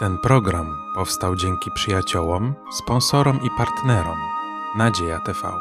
Ten 0.00 0.18
program 0.18 0.76
powstał 0.94 1.36
dzięki 1.36 1.70
przyjaciołom, 1.74 2.54
sponsorom 2.72 3.40
i 3.42 3.48
partnerom 3.58 4.18
Nadzieja 4.76 5.20
TV. 5.20 5.52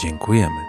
Dziękujemy. 0.00 0.60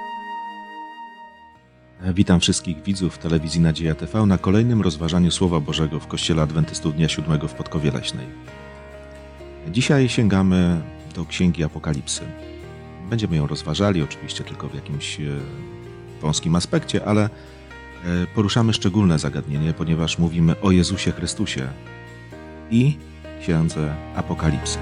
Witam 2.13 2.39
wszystkich 2.39 2.83
widzów 2.83 3.17
telewizji 3.17 3.61
Nadzieja 3.61 3.95
TV 3.95 4.25
na 4.25 4.37
kolejnym 4.37 4.81
rozważaniu 4.81 5.31
Słowa 5.31 5.59
Bożego 5.59 5.99
w 5.99 6.07
Kościele 6.07 6.41
Adwentystów 6.41 6.95
Dnia 6.95 7.09
Siódmego 7.09 7.47
w 7.47 7.53
Podkowie 7.53 7.91
Leśnej. 7.91 8.27
Dzisiaj 9.67 10.09
sięgamy 10.09 10.81
do 11.15 11.25
Księgi 11.25 11.63
Apokalipsy. 11.63 12.21
Będziemy 13.09 13.35
ją 13.35 13.47
rozważali, 13.47 14.01
oczywiście 14.01 14.43
tylko 14.43 14.67
w 14.67 14.75
jakimś 14.75 15.19
e, 15.19 15.23
wąskim 16.21 16.55
aspekcie, 16.55 17.05
ale 17.05 17.23
e, 17.23 17.29
poruszamy 18.35 18.73
szczególne 18.73 19.19
zagadnienie, 19.19 19.73
ponieważ 19.73 20.17
mówimy 20.17 20.61
o 20.61 20.71
Jezusie 20.71 21.11
Chrystusie 21.11 21.67
i 22.71 22.97
Księdze 23.41 23.95
Apokalipsy. 24.15 24.79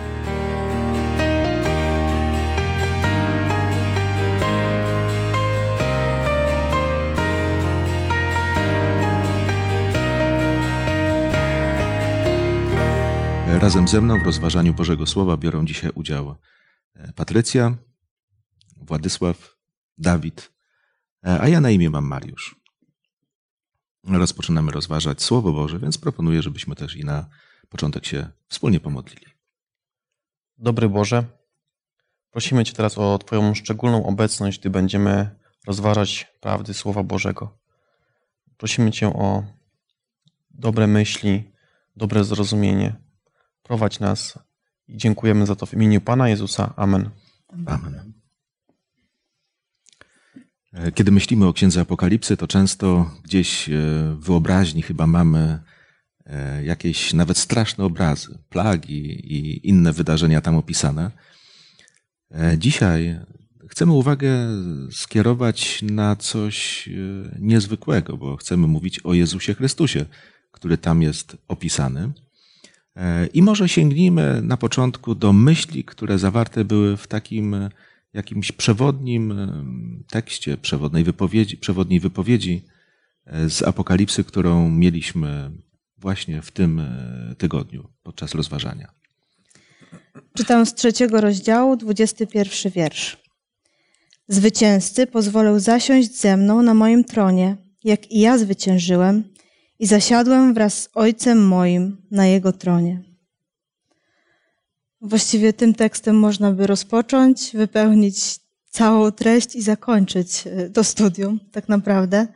Razem 13.62 13.88
ze 13.88 14.02
mną 14.02 14.20
w 14.20 14.26
rozważaniu 14.26 14.74
Bożego 14.74 15.06
Słowa 15.06 15.38
biorą 15.38 15.66
dzisiaj 15.66 15.92
udział 15.96 16.36
e, 16.96 17.14
Patrycja, 17.14 17.78
Władysław, 18.78 19.58
Dawid, 19.98 20.52
e, 21.26 21.42
a 21.42 21.48
ja 21.48 21.62
na 21.62 21.70
imię 21.70 21.90
mam 21.90 22.06
Mariusz. 22.06 22.56
Rozpoczynamy 24.04 24.72
rozważać 24.72 25.22
Słowo 25.22 25.54
Boże, 25.54 25.80
więc 25.80 25.98
proponuję, 25.98 26.42
żebyśmy 26.42 26.76
też 26.76 26.96
i 26.96 27.06
na 27.06 27.26
początek 27.74 28.06
się 28.06 28.30
wspólnie 28.48 28.80
pomodlili. 28.80 29.26
Dobry 30.58 30.90
Boże, 30.90 31.24
prosimy 32.32 32.66
Cię 32.66 32.74
teraz 32.74 32.98
o 32.98 33.18
Twoją 33.18 33.54
szczególną 33.56 34.06
obecność, 34.06 34.60
gdy 34.60 34.70
będziemy 34.70 35.36
rozważać 35.68 36.34
prawdy 36.40 36.74
Słowa 36.74 37.04
Bożego. 37.04 37.58
Prosimy 38.58 38.92
Cię 38.92 39.08
o 39.14 39.44
dobre 40.52 40.88
myśli, 40.88 41.52
dobre 41.96 42.24
zrozumienie. 42.24 42.96
Prowadź 43.64 44.00
nas 44.00 44.40
i 44.88 44.98
dziękujemy 44.98 45.46
za 45.46 45.56
to 45.56 45.66
w 45.66 45.74
imieniu 45.74 46.02
Pana 46.02 46.30
Jezusa. 46.30 46.74
Amen. 46.76 47.10
Amen. 47.66 48.14
E, 50.74 50.92
Kiedy 50.92 51.12
myślimy 51.12 51.48
o 51.48 51.54
Księdze 51.54 51.82
Apokalipsy, 51.82 52.38
to 52.38 52.48
często 52.48 53.12
gdzieś 53.24 53.70
e, 53.70 53.72
w 54.20 54.20
wyobraźni 54.20 54.82
chyba 54.82 55.08
mamy 55.08 55.60
jakieś 56.64 57.14
nawet 57.14 57.38
straszne 57.38 57.86
obrazy, 57.86 58.38
plagi 58.50 59.34
i 59.34 59.68
inne 59.68 59.94
wydarzenia 59.94 60.42
tam 60.42 60.56
opisane. 60.56 61.12
Dzisiaj 62.58 63.20
chcemy 63.70 63.92
uwagę 63.92 64.32
skierować 64.92 65.82
na 65.82 66.16
coś 66.16 66.90
niezwykłego, 67.40 68.18
bo 68.18 68.38
chcemy 68.38 68.68
mówić 68.68 69.00
o 69.00 69.14
Jezusie 69.14 69.54
Chrystusie, 69.54 70.06
który 70.52 70.78
tam 70.78 71.02
jest 71.02 71.38
opisany. 71.48 72.12
I 73.34 73.42
może 73.42 73.70
sięgnijmy 73.70 74.42
na 74.42 74.58
początku 74.58 75.16
do 75.16 75.34
myśli, 75.34 75.84
które 75.84 76.18
zawarte 76.18 76.66
były 76.66 76.98
w 76.98 77.08
takim 77.08 77.56
jakimś 78.14 78.52
przewodnim 78.52 79.34
tekście, 80.10 80.58
przewodnej 80.58 81.04
wypowiedzi, 81.04 81.58
przewodniej 81.58 82.00
wypowiedzi 82.00 82.62
e, 83.26 83.50
z 83.50 83.64
Apokalipsy, 83.64 84.24
którą 84.24 84.70
mieliśmy 84.70 85.52
właśnie 86.04 86.42
w 86.42 86.52
tym 86.52 86.80
e, 86.80 87.36
tygodniu 87.38 87.90
podczas 88.04 88.36
rozważania. 88.36 88.92
Czytam 90.38 90.66
z 90.66 90.74
trzeciego 90.74 91.22
rozdziału, 91.22 91.76
dwudziesty 91.76 92.28
pierwszy 92.28 92.70
wiersz. 92.70 93.18
Zwycięzcy 94.28 95.08
pozwolę 95.08 95.60
zasiąść 95.60 96.20
ze 96.20 96.38
mną 96.38 96.62
na 96.62 96.74
moim 96.74 97.04
tronie, 97.04 97.58
jak 97.84 98.12
i 98.12 98.20
ja 98.20 98.38
zwyciężyłem 98.38 99.24
i 99.80 99.88
zasiadłem 99.88 100.54
wraz 100.54 100.74
z 100.82 100.90
Ojcem 100.94 101.48
moim 101.48 101.98
na 102.12 102.26
Jego 102.26 102.52
tronie. 102.52 103.04
Właściwie 105.02 105.54
tym 105.54 105.74
tekstem 105.74 106.20
można 106.20 106.52
by 106.52 106.68
rozpocząć, 106.68 107.52
wypełnić 107.54 108.40
całą 108.70 109.12
treść 109.12 109.56
i 109.56 109.62
zakończyć 109.62 110.48
e, 110.48 110.70
to 110.70 110.84
studium, 110.84 111.40
tak 111.52 111.70
naprawdę, 111.70 112.28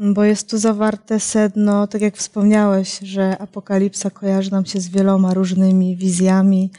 bo 0.00 0.24
jest 0.24 0.50
tu 0.50 0.58
zawarte 0.58 1.20
sedno, 1.20 1.86
tak 1.86 2.02
jak 2.02 2.16
wspomniałeś, 2.16 2.98
że 2.98 3.38
apokalipsa 3.38 4.10
kojarzy 4.10 4.50
nam 4.50 4.66
się 4.66 4.80
z 4.80 4.88
wieloma 4.88 5.34
różnymi 5.34 5.96
wizjami, 5.96 6.70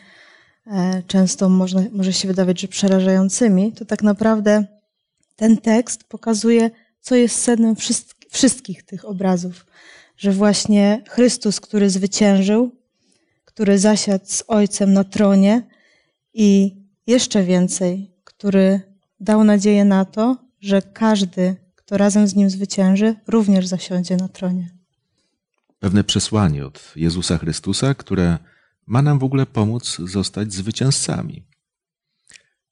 e, 0.67 1.03
często 1.07 1.49
można, 1.49 1.83
może 1.91 2.13
się 2.13 2.27
wydawać, 2.27 2.61
że 2.61 2.67
przerażającymi, 2.67 3.73
to 3.73 3.85
tak 3.85 4.03
naprawdę 4.03 4.65
ten 5.35 5.57
tekst 5.57 6.03
pokazuje, 6.03 6.71
co 7.01 7.15
jest 7.15 7.41
sednem 7.41 7.75
wszystkich 8.29 8.83
tych 8.83 9.05
obrazów, 9.05 9.65
że 10.17 10.31
właśnie 10.31 11.03
Chrystus, 11.09 11.59
który 11.59 11.89
zwyciężył, 11.89 12.71
który 13.45 13.79
zasiadł 13.79 14.25
z 14.27 14.43
Ojcem 14.47 14.93
na 14.93 15.03
tronie 15.03 15.67
i 16.33 16.75
jeszcze 17.07 17.43
więcej, 17.43 18.11
który 18.23 18.81
dał 19.19 19.43
nadzieję 19.43 19.85
na 19.85 20.05
to, 20.05 20.37
że 20.59 20.81
każdy, 20.81 21.55
kto 21.87 21.97
razem 21.97 22.27
z 22.27 22.35
nim 22.35 22.49
zwycięży, 22.49 23.15
również 23.27 23.67
zasiądzie 23.67 24.17
na 24.17 24.27
tronie. 24.27 24.69
Pewne 25.79 26.03
przesłanie 26.03 26.65
od 26.65 26.93
Jezusa 26.95 27.37
Chrystusa, 27.37 27.93
które 27.93 28.37
ma 28.87 29.01
nam 29.01 29.19
w 29.19 29.23
ogóle 29.23 29.45
pomóc 29.45 29.97
zostać 30.05 30.53
zwycięzcami. 30.53 31.43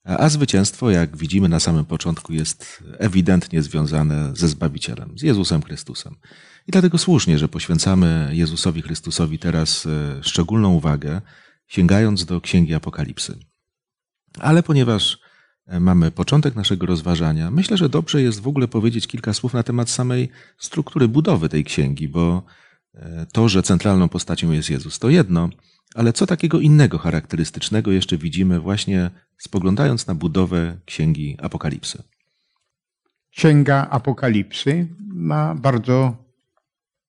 A 0.04 0.28
zwycięstwo, 0.28 0.90
jak 0.90 1.16
widzimy 1.16 1.48
na 1.48 1.60
samym 1.60 1.84
początku, 1.84 2.32
jest 2.32 2.82
ewidentnie 2.98 3.62
związane 3.62 4.32
ze 4.36 4.48
Zbawicielem, 4.48 5.18
z 5.18 5.22
Jezusem 5.22 5.62
Chrystusem. 5.62 6.16
I 6.66 6.72
dlatego 6.72 6.98
słusznie, 6.98 7.38
że 7.38 7.48
poświęcamy 7.48 8.30
Jezusowi 8.32 8.82
Chrystusowi 8.82 9.38
teraz 9.38 9.86
e, 9.86 10.22
szczególną 10.22 10.74
uwagę, 10.74 11.20
sięgając 11.66 12.24
do 12.24 12.40
Księgi 12.40 12.74
Apokalipsy. 12.74 13.38
Ale 14.38 14.62
ponieważ 14.62 15.25
mamy 15.66 16.10
początek 16.10 16.56
naszego 16.56 16.86
rozważania, 16.86 17.50
myślę, 17.50 17.76
że 17.76 17.88
dobrze 17.88 18.22
jest 18.22 18.40
w 18.40 18.48
ogóle 18.48 18.68
powiedzieć 18.68 19.06
kilka 19.06 19.32
słów 19.32 19.54
na 19.54 19.62
temat 19.62 19.90
samej 19.90 20.28
struktury 20.58 21.08
budowy 21.08 21.48
tej 21.48 21.64
księgi, 21.64 22.08
bo 22.08 22.42
e, 22.94 23.26
to, 23.32 23.48
że 23.48 23.62
centralną 23.62 24.08
postacią 24.08 24.52
jest 24.52 24.70
Jezus, 24.70 24.98
to 24.98 25.08
jedno, 25.08 25.48
ale 25.94 26.12
co 26.12 26.26
takiego 26.26 26.60
innego 26.60 26.98
charakterystycznego 26.98 27.92
jeszcze 27.92 28.18
widzimy 28.18 28.60
właśnie 28.60 29.10
spoglądając 29.38 30.06
na 30.06 30.14
budowę 30.14 30.78
Księgi 30.84 31.36
Apokalipsy? 31.42 32.02
Księga 33.30 33.88
Apokalipsy 33.90 34.88
ma 35.08 35.54
bardzo 35.54 36.26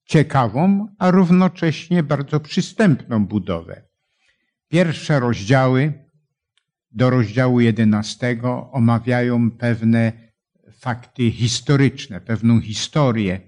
ciekawą, 0.06 0.88
a 1.00 1.12
równocześnie 1.12 2.04
bardzo 2.04 2.40
przystępną 2.40 3.26
budowę. 3.26 3.82
Pierwsze 4.68 5.20
rozdziały 5.20 6.07
do 6.98 7.10
rozdziału 7.10 7.60
jedenastego 7.60 8.72
omawiają 8.72 9.52
pewne 9.52 10.14
fakty 10.80 11.32
historyczne, 11.32 12.22
pewną 12.22 12.62
historię. 12.62 13.40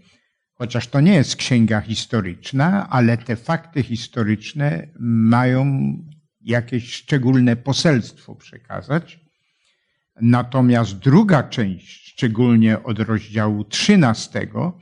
Chociaż 0.53 0.87
to 0.87 1.01
nie 1.01 1.13
jest 1.13 1.35
księga 1.35 1.81
historyczna, 1.81 2.89
ale 2.89 3.17
te 3.17 3.35
fakty 3.35 3.83
historyczne 3.83 4.87
mają 4.99 5.63
jakieś 6.41 6.93
szczególne 6.93 7.55
poselstwo 7.55 8.35
przekazać. 8.35 9.19
Natomiast 10.21 10.97
druga 10.97 11.43
część, 11.43 12.11
szczególnie 12.11 12.83
od 12.83 12.99
rozdziału 12.99 13.63
trzynastego, 13.63 14.79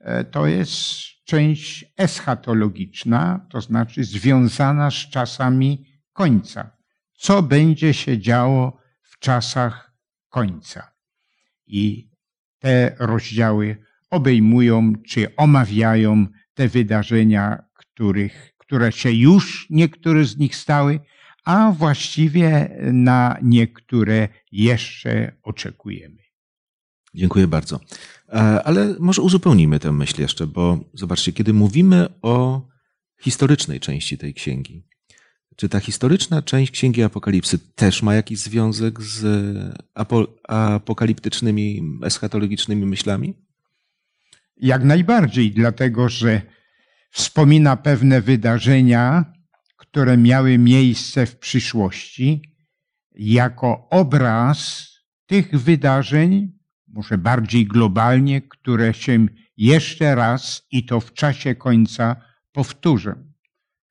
e, 0.00 0.24
to 0.24 0.46
jest 0.46 0.80
część 1.26 1.84
eschatologiczna, 1.96 3.46
to 3.50 3.60
znaczy 3.60 4.04
związana 4.04 4.90
z 4.90 4.94
czasami 4.94 5.84
końca. 6.12 6.83
Co 7.16 7.42
będzie 7.42 7.94
się 7.94 8.18
działo 8.18 8.78
w 9.02 9.18
czasach 9.18 9.92
końca? 10.28 10.90
I 11.66 12.10
te 12.58 12.96
rozdziały 12.98 13.84
obejmują 14.10 14.92
czy 15.08 15.36
omawiają 15.36 16.26
te 16.54 16.68
wydarzenia, 16.68 17.64
których, 17.74 18.54
które 18.58 18.92
się 18.92 19.10
już 19.12 19.66
niektóre 19.70 20.24
z 20.24 20.36
nich 20.36 20.56
stały, 20.56 21.00
a 21.44 21.72
właściwie 21.72 22.76
na 22.92 23.38
niektóre 23.42 24.28
jeszcze 24.52 25.32
oczekujemy. 25.42 26.22
Dziękuję 27.14 27.46
bardzo. 27.46 27.80
Ale 28.64 28.94
może 28.98 29.22
uzupełnimy 29.22 29.78
tę 29.80 29.92
myśl 29.92 30.20
jeszcze, 30.20 30.46
bo 30.46 30.78
zobaczcie, 30.94 31.32
kiedy 31.32 31.52
mówimy 31.52 32.08
o 32.22 32.66
historycznej 33.20 33.80
części 33.80 34.18
tej 34.18 34.34
księgi, 34.34 34.86
czy 35.56 35.68
ta 35.68 35.80
historyczna 35.80 36.42
część 36.42 36.72
księgi 36.72 37.02
Apokalipsy 37.02 37.58
też 37.58 38.02
ma 38.02 38.14
jakiś 38.14 38.38
związek 38.38 39.02
z 39.02 39.24
apokaliptycznymi, 40.48 41.82
eschatologicznymi 42.04 42.86
myślami? 42.86 43.34
Jak 44.56 44.84
najbardziej, 44.84 45.52
dlatego 45.52 46.08
że 46.08 46.42
wspomina 47.10 47.76
pewne 47.76 48.20
wydarzenia, 48.20 49.32
które 49.76 50.16
miały 50.16 50.58
miejsce 50.58 51.26
w 51.26 51.38
przyszłości, 51.38 52.42
jako 53.14 53.88
obraz 53.90 54.88
tych 55.26 55.60
wydarzeń, 55.60 56.52
może 56.88 57.18
bardziej 57.18 57.66
globalnie, 57.66 58.42
które 58.42 58.94
się 58.94 59.26
jeszcze 59.56 60.14
raz 60.14 60.66
i 60.70 60.84
to 60.84 61.00
w 61.00 61.12
czasie 61.12 61.54
końca 61.54 62.16
powtórzą. 62.52 63.12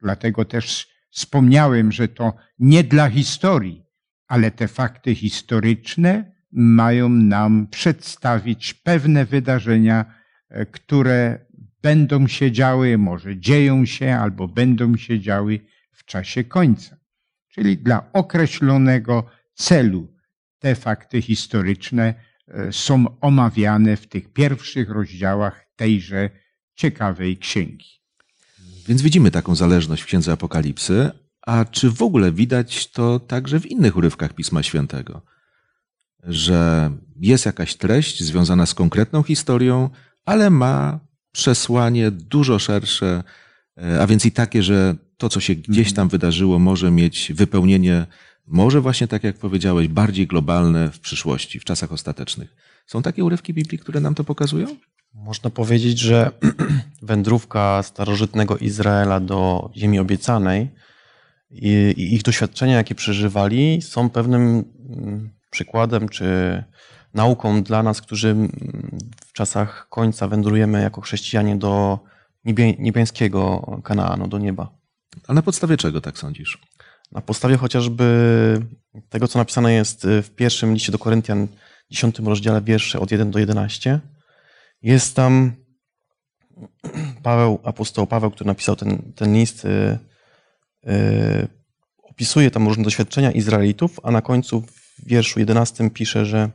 Dlatego 0.02 0.46
też 0.46 0.93
wspomniałem, 1.14 1.92
że 1.92 2.08
to 2.08 2.34
nie 2.60 2.84
dla 2.84 3.10
historii, 3.10 3.86
ale 4.28 4.52
te 4.52 4.68
fakty 4.68 5.16
historyczne 5.16 6.34
mają 6.52 7.10
nam 7.10 7.68
przedstawić 7.68 8.74
pewne 8.74 9.26
wydarzenia, 9.26 10.06
e, 10.50 10.66
które 10.66 11.46
będą 11.82 12.28
się 12.28 12.52
działy, 12.52 12.98
może 12.98 13.38
dzieją 13.38 13.86
się 13.86 14.16
albo 14.16 14.48
będą 14.48 14.98
się 14.98 15.20
działy 15.20 15.60
w 15.92 16.06
czasie 16.06 16.44
końca. 16.44 16.98
Czyli 17.48 17.78
dla 17.78 18.12
określonego 18.14 19.30
celu 19.54 20.14
te 20.60 20.76
fakty 20.76 21.22
historyczne 21.22 22.14
e, 22.48 22.72
są 22.72 23.20
omawiane 23.22 23.98
w 23.98 24.08
tych 24.08 24.34
pierwszych 24.34 24.90
rozdziałach 24.90 25.66
tejże 25.76 26.30
ciekawej 26.76 27.38
księgi. 27.38 28.03
Więc 28.88 29.02
widzimy 29.02 29.32
taką 29.32 29.56
zależność 29.56 30.04
w 30.04 30.06
Księdze 30.06 30.32
Apokalipsy, 30.32 31.12
a 31.42 31.66
czy 31.66 31.92
w 31.92 32.02
ogóle 32.02 32.32
widać 32.32 32.92
to 32.92 33.20
także 33.20 33.60
w 33.60 33.66
innych 33.66 33.98
urywkach 33.98 34.34
Pisma 34.34 34.64
Świętego? 34.64 35.22
Że 36.24 36.92
jest 37.20 37.46
jakaś 37.46 37.76
treść 37.76 38.24
związana 38.24 38.66
z 38.66 38.74
konkretną 38.74 39.24
historią, 39.24 39.90
ale 40.26 40.50
ma 40.50 41.00
przesłanie 41.32 42.12
dużo 42.12 42.60
szersze, 42.60 43.24
e, 43.78 44.02
a 44.02 44.08
więc 44.08 44.26
i 44.26 44.32
takie, 44.32 44.64
że 44.64 44.96
to, 45.18 45.30
co 45.30 45.40
się 45.40 45.56
gdzieś 45.56 45.94
tam 45.94 46.10
wydarzyło, 46.10 46.60
może 46.60 46.92
mieć 46.92 47.34
wypełnienie, 47.36 48.06
może 48.48 48.82
właśnie 48.82 49.08
tak 49.08 49.24
jak 49.24 49.38
powiedziałeś, 49.38 49.88
bardziej 49.88 50.28
globalne 50.28 50.92
w 50.92 51.00
przyszłości, 51.00 51.60
w 51.60 51.64
czasach 51.64 51.92
ostatecznych. 51.92 52.56
Są 52.88 53.02
takie 53.02 53.24
urywki 53.24 53.54
Biblii, 53.54 53.80
które 53.80 54.00
nam 54.00 54.16
to 54.16 54.24
pokazują? 54.24 54.68
Można 55.14 55.50
powiedzieć, 55.50 56.00
że 56.00 56.32
wędrówka 57.02 57.84
starożytnego 57.84 58.58
Izraela 58.58 59.20
do 59.20 59.70
Ziemi 59.76 60.00
Obiecanej 60.00 60.70
i, 61.52 61.94
i 61.98 62.16
ich 62.16 62.24
doświadczenia, 62.24 62.76
jakie 62.76 62.96
przeżywali, 62.96 63.82
są 63.82 64.10
pewnym 64.10 64.64
mm, 64.90 65.30
przykładem 65.50 66.10
czy 66.10 66.64
nauką 67.14 67.64
dla 67.64 67.84
nas, 67.84 68.02
którzy 68.02 68.30
mm, 68.30 68.52
w 69.26 69.34
czasach 69.34 69.88
końca 69.90 70.28
wędrujemy 70.28 70.82
jako 70.82 71.02
chrześcijanie 71.02 71.56
do 71.56 72.00
niebie, 72.46 72.74
niebiańskiego 72.74 73.62
Kanaanu, 73.84 74.28
do 74.28 74.38
nieba. 74.38 74.70
A 75.28 75.34
na 75.34 75.42
podstawie 75.42 75.78
czego 75.78 76.02
tak 76.02 76.18
sądzisz? 76.18 76.62
Na 77.12 77.22
podstawie 77.22 77.58
chociażby 77.58 78.06
tego, 79.10 79.28
co 79.28 79.40
napisane 79.40 79.74
jest 79.74 80.08
w 80.24 80.30
pierwszym 80.30 80.74
liście 80.74 80.92
do 80.92 81.00
Koryntian, 81.00 81.48
10 81.90 82.20
rozdziale 82.20 82.62
wiersze 82.62 83.00
od 83.00 83.12
1 83.12 83.32
do 83.32 83.40
11, 83.40 84.00
jest 84.84 85.16
tam 85.16 85.52
Paweł, 87.24 87.60
apostoł 87.64 88.08
Paweł, 88.08 88.32
który 88.32 88.48
napisał 88.48 88.76
ten, 88.76 89.14
ten 89.16 89.34
list, 89.34 89.66
y, 89.66 90.00
y, 90.88 91.48
opisuje 92.04 92.52
tam 92.52 92.68
różne 92.68 92.84
doświadczenia 92.84 93.32
Izraelitów, 93.32 94.00
a 94.04 94.12
na 94.12 94.22
końcu 94.22 94.62
w 94.62 95.06
wierszu 95.06 95.40
11 95.40 95.90
pisze, 95.90 96.26
że 96.26 96.50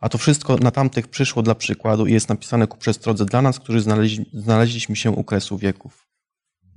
a 0.00 0.08
to 0.08 0.18
wszystko 0.18 0.56
na 0.56 0.70
tamtych 0.70 1.08
przyszło 1.08 1.42
dla 1.42 1.54
przykładu 1.54 2.06
i 2.06 2.12
jest 2.12 2.28
napisane 2.28 2.66
ku 2.66 2.78
przestrodze 2.78 3.24
dla 3.24 3.42
nas, 3.42 3.58
którzy 3.58 3.80
znaleźli, 3.80 4.30
znaleźliśmy 4.32 4.96
się 4.96 5.10
u 5.10 5.24
kresu 5.24 5.58
wieków. 5.58 6.06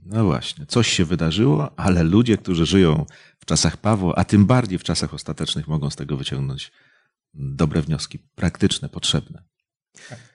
No 0.06 0.26
właśnie, 0.26 0.66
coś 0.66 0.88
się 0.88 1.06
wydarzyło, 1.06 1.72
ale 1.80 2.04
ludzie, 2.04 2.38
którzy 2.38 2.66
żyją 2.66 3.06
w 3.40 3.46
czasach 3.46 3.78
Pawła, 3.78 4.16
a 4.16 4.24
tym 4.24 4.46
bardziej 4.46 4.80
w 4.80 4.84
czasach 4.84 5.14
ostatecznych, 5.14 5.68
mogą 5.68 5.90
z 5.90 5.96
tego 5.96 6.18
wyciągnąć 6.18 6.72
dobre 7.34 7.82
wnioski, 7.82 8.20
praktyczne, 8.36 8.90
potrzebne. 8.90 9.44
E, 10.12 10.29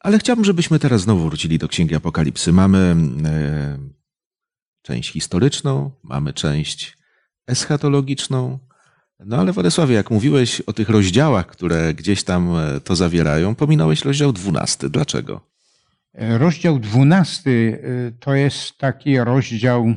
Ale 0.00 0.18
chciałbym, 0.18 0.44
żebyśmy 0.44 0.78
teraz 0.78 1.00
znowu 1.00 1.24
wrócili 1.24 1.58
do 1.58 1.68
Księgi 1.68 1.94
Apokalipsy. 1.94 2.52
Mamy 2.52 2.96
e, 3.24 3.78
część 4.82 5.12
historyczną, 5.12 5.90
mamy 6.02 6.32
część 6.32 6.98
eschatologiczną. 7.46 8.58
No 9.20 9.36
ale 9.36 9.52
Władysławie, 9.52 9.94
jak 9.94 10.10
mówiłeś 10.10 10.60
o 10.60 10.72
tych 10.72 10.88
rozdziałach, 10.88 11.46
które 11.46 11.94
gdzieś 11.94 12.24
tam 12.24 12.56
e, 12.56 12.80
to 12.80 12.96
zawierają, 12.96 13.54
pominąłeś 13.54 14.04
rozdział 14.04 14.32
12. 14.32 14.90
Dlaczego? 14.90 15.52
Rozdział 16.14 16.78
12 16.78 17.50
y, 17.50 18.16
to 18.20 18.34
jest 18.34 18.78
taki 18.78 19.18
rozdział 19.18 19.94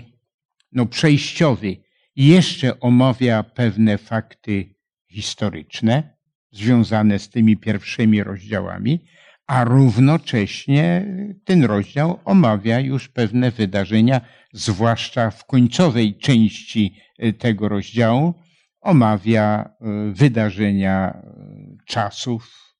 no, 0.71 0.85
przejściowy. 0.85 1.77
Jeszcze 2.15 2.79
omawia 2.79 3.43
pewne 3.43 3.97
fakty 3.97 4.75
historyczne 5.11 6.14
związane 6.55 7.19
z 7.19 7.29
tymi 7.29 7.57
pierwszymi 7.57 8.23
rozdziałami, 8.23 9.05
a 9.47 9.63
równocześnie 9.63 11.05
ten 11.45 11.63
rozdział 11.63 12.19
omawia 12.25 12.79
już 12.79 13.07
pewne 13.07 13.51
wydarzenia, 13.51 14.21
zwłaszcza 14.53 15.31
w 15.31 15.45
końcowej 15.45 16.17
części 16.17 16.95
y, 17.23 17.33
tego 17.33 17.69
rozdziału, 17.69 18.33
omawia 18.81 19.69
y, 20.09 20.13
wydarzenia 20.13 21.17
y, 21.17 21.85
czasów 21.85 22.75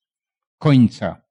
końca 0.58 1.26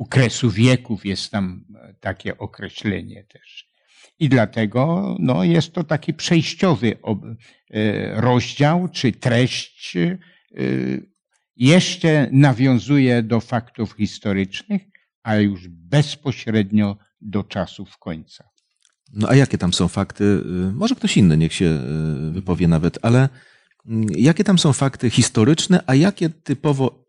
u 0.00 0.06
kresu 0.06 0.50
wieków 0.50 1.06
jest 1.06 1.30
tam 1.30 1.64
e, 1.74 1.94
takie 2.00 2.38
określenie 2.38 3.24
też. 3.24 3.70
I 4.18 4.28
dlatego 4.28 5.16
no, 5.18 5.44
jest 5.44 5.72
to 5.72 5.84
taki 5.84 6.14
przejściowy 6.14 6.98
e, 7.70 8.20
rozdział 8.20 8.88
czy 8.88 9.12
treść. 9.12 9.96
Jeszcze 11.60 12.28
nawiązuje 12.32 13.22
do 13.22 13.40
faktów 13.40 13.92
historycznych, 13.92 14.82
ale 15.22 15.42
już 15.42 15.68
bezpośrednio 15.68 16.96
do 17.20 17.44
czasów 17.44 17.98
końca. 17.98 18.44
No 19.12 19.28
a 19.28 19.34
jakie 19.34 19.58
tam 19.58 19.72
są 19.72 19.88
fakty? 19.88 20.24
Y, 20.24 20.72
Może 20.72 20.94
ktoś 20.94 21.16
inny 21.16 21.36
niech 21.36 21.54
się 21.54 21.64
y, 22.28 22.30
wypowie 22.30 22.68
nawet, 22.68 22.98
ale 23.02 23.28
mm, 23.86 24.06
jakie 24.16 24.44
tam 24.44 24.58
są 24.58 24.72
fakty 24.72 25.10
historyczne, 25.10 25.82
a 25.86 25.94
jakie 25.94 26.28
typowo 26.30 27.04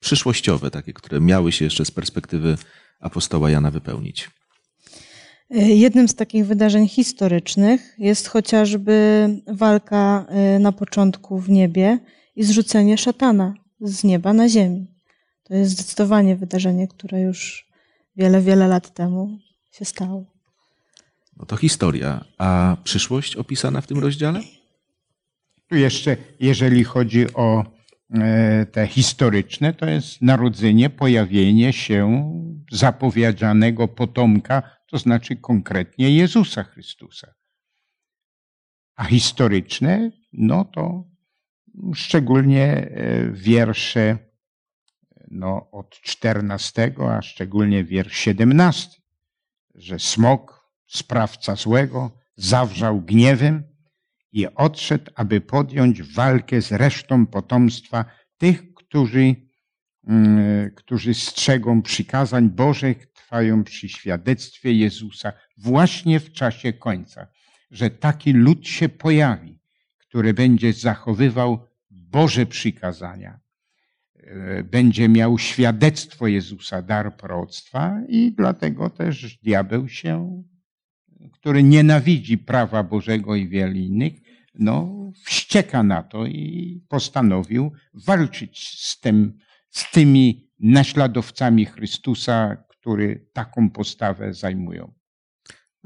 przyszłościowe, 0.00 0.70
takie, 0.70 0.92
które 0.92 1.20
miały 1.20 1.52
się 1.52 1.64
jeszcze 1.64 1.84
z 1.84 1.90
perspektywy 1.90 2.56
apostoła 3.00 3.50
Jana 3.50 3.70
wypełnić? 3.70 4.30
Jednym 5.50 6.08
z 6.08 6.14
takich 6.14 6.46
wydarzeń 6.46 6.88
historycznych 6.88 7.94
jest 7.98 8.28
chociażby 8.28 9.28
walka 9.46 10.26
y, 10.56 10.58
na 10.58 10.72
początku 10.72 11.38
w 11.38 11.50
niebie 11.50 11.98
i 12.36 12.44
zrzucenie 12.44 12.98
szatana 12.98 13.54
z 13.80 14.04
nieba 14.04 14.32
na 14.32 14.48
ziemi. 14.48 14.86
To 15.42 15.54
jest 15.54 15.72
zdecydowanie 15.72 16.36
wydarzenie, 16.36 16.88
które 16.88 17.20
już 17.20 17.66
wiele, 18.16 18.40
wiele 18.40 18.68
lat 18.68 18.94
temu 18.94 19.38
się 19.72 19.84
stało. 19.84 20.24
No 21.36 21.46
to 21.46 21.56
historia, 21.56 22.24
a 22.38 22.76
przyszłość 22.84 23.36
opisana 23.36 23.80
w 23.80 23.86
tym 23.86 23.98
rozdziale? 23.98 24.40
Tu 25.68 25.76
jeszcze, 25.76 26.16
jeżeli 26.40 26.84
chodzi 26.84 27.34
o 27.34 27.64
e, 28.10 28.66
te 28.66 28.86
historyczne, 28.86 29.74
to 29.74 29.86
jest 29.86 30.22
narodzenie, 30.22 30.90
pojawienie 30.90 31.72
się 31.72 32.32
zapowiedzianego 32.72 33.88
potomka, 33.88 34.62
to 34.86 34.98
znaczy 34.98 35.36
konkretnie 35.36 36.10
Jezusa 36.10 36.62
Chrystusa. 36.62 37.34
A 38.96 39.04
historyczne, 39.04 40.10
no 40.32 40.64
to 40.64 41.04
szczególnie 41.94 42.66
e, 42.66 43.30
wiersze 43.32 44.18
no, 45.30 45.70
od 45.70 46.00
14, 46.00 46.94
a 47.10 47.22
szczególnie 47.22 47.84
wiersz 47.84 48.16
17, 48.16 49.00
że 49.74 49.98
smok, 49.98 50.70
sprawca 50.86 51.56
złego, 51.56 52.18
zawrzał 52.36 53.00
gniewem 53.00 53.62
i 54.32 54.46
odszedł, 54.46 55.10
aby 55.14 55.40
podjąć 55.40 56.02
walkę 56.02 56.62
z 56.62 56.72
resztą 56.72 57.26
potomstwa 57.26 58.04
tych, 58.38 58.74
którzy, 58.74 59.34
mm, 60.06 60.70
którzy 60.74 61.14
strzegą 61.14 61.82
przykazań 61.82 62.50
Bożych, 62.50 63.06
trwają 63.06 63.64
przy 63.64 63.88
świadectwie 63.88 64.72
Jezusa 64.72 65.32
właśnie 65.56 66.20
w 66.20 66.32
czasie 66.32 66.72
końca, 66.72 67.26
że 67.70 67.90
taki 67.90 68.32
lud 68.32 68.68
się 68.68 68.88
pojawi, 68.88 69.60
który 69.98 70.34
będzie 70.34 70.72
zachowywał 70.72 71.65
Boże 72.16 72.46
przykazania, 72.46 73.40
e, 74.14 74.62
będzie 74.64 75.08
miał 75.08 75.38
świadectwo 75.38 76.26
Jezusa, 76.26 76.82
dar 76.82 77.16
proroctwa 77.16 78.00
i 78.08 78.32
dlatego 78.32 78.90
też 78.90 79.38
diabeł 79.38 79.88
się, 79.88 80.42
który 81.32 81.62
nienawidzi 81.62 82.38
prawa 82.38 82.82
Bożego 82.82 83.34
i 83.34 83.48
wielu 83.48 83.74
innych, 83.74 84.12
no, 84.54 84.94
wścieka 85.24 85.82
na 85.82 86.02
to 86.02 86.26
i 86.26 86.80
postanowił 86.88 87.72
walczyć 87.94 88.80
z, 88.80 89.00
tym, 89.00 89.38
z 89.70 89.90
tymi 89.90 90.50
naśladowcami 90.60 91.64
Chrystusa, 91.64 92.56
którzy 92.68 93.26
taką 93.32 93.70
postawę 93.70 94.34
zajmują. 94.34 94.92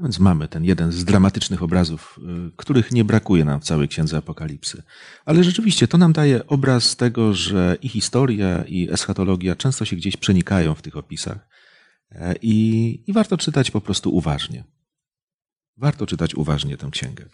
Więc 0.01 0.19
mamy 0.19 0.47
ten 0.47 0.65
jeden 0.65 0.91
z 0.91 1.05
dramatycznych 1.05 1.63
obrazów, 1.63 2.19
y, 2.47 2.51
których 2.57 2.91
nie 2.91 3.03
brakuje 3.03 3.45
nam 3.45 3.61
w 3.61 3.63
całej 3.63 3.87
księdze 3.87 4.17
Apokalipsy. 4.17 4.83
Ale 5.25 5.43
rzeczywiście 5.43 5.87
to 5.87 5.97
nam 5.97 6.13
daje 6.13 6.47
obraz 6.47 6.95
tego, 6.95 7.33
że 7.33 7.77
i 7.81 7.89
historia, 7.89 8.63
i 8.67 8.89
eschatologia 8.91 9.55
często 9.55 9.85
się 9.85 9.95
gdzieś 9.95 10.17
przenikają 10.17 10.75
w 10.75 10.81
tych 10.81 10.97
opisach. 10.97 11.47
E, 12.11 12.35
I, 12.41 13.03
I 13.07 13.13
warto 13.13 13.37
czytać 13.37 13.71
po 13.71 13.81
prostu 13.81 14.15
uważnie. 14.15 14.63
Warto 15.77 16.05
czytać 16.05 16.35
uważnie 16.35 16.77
tę 16.77 16.89
księgę. 16.91 17.25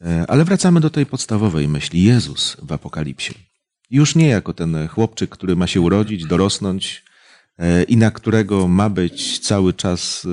E, 0.00 0.24
Ale 0.28 0.44
wracamy 0.44 0.80
do 0.80 0.90
tej 0.90 1.06
podstawowej 1.06 1.68
myśli. 1.68 2.02
Jezus 2.02 2.56
w 2.62 2.72
Apokalipsie. 2.72 3.34
Już 3.90 4.14
nie 4.14 4.28
jako 4.28 4.52
ten 4.52 4.88
chłopczyk, 4.88 5.30
który 5.30 5.56
ma 5.56 5.66
się 5.66 5.80
urodzić, 5.80 6.26
dorosnąć 6.26 7.05
i 7.88 7.96
na 7.96 8.10
którego 8.10 8.68
ma 8.68 8.90
być 8.90 9.38
cały 9.38 9.72
czas 9.72 10.24
e, 10.24 10.28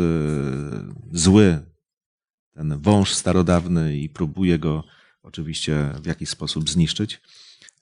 zły 1.11 1.59
ten 2.53 2.77
wąż 2.81 3.13
starodawny 3.13 3.97
i 3.97 4.09
próbuje 4.09 4.59
go 4.59 4.83
oczywiście 5.23 5.89
w 6.01 6.05
jakiś 6.05 6.29
sposób 6.29 6.69
zniszczyć. 6.69 7.21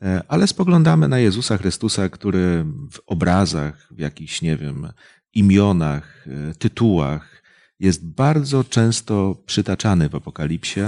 E, 0.02 0.24
Ale 0.28 0.48
spoglądamy 0.48 1.08
na 1.08 1.20
Jezusa 1.20 1.58
Chrystusa, 1.58 2.10
który 2.10 2.66
w 2.92 3.00
obrazach, 3.06 3.88
w 3.92 4.00
jakichś, 4.00 4.42
nie 4.42 4.58
wiem, 4.58 4.88
imionach, 5.34 6.28
e, 6.28 6.54
tytułach 6.54 7.44
jest 7.80 8.06
bardzo 8.06 8.64
często 8.64 9.44
przytaczany 9.46 10.10
w 10.10 10.16
Apokalipsie 10.16 10.82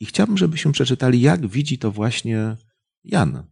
i 0.00 0.06
chciałbym, 0.06 0.38
żebyśmy 0.38 0.72
przeczytali, 0.72 1.20
jak 1.20 1.46
widzi 1.46 1.78
to 1.78 1.90
właśnie 1.90 2.56
Jan 3.04 3.42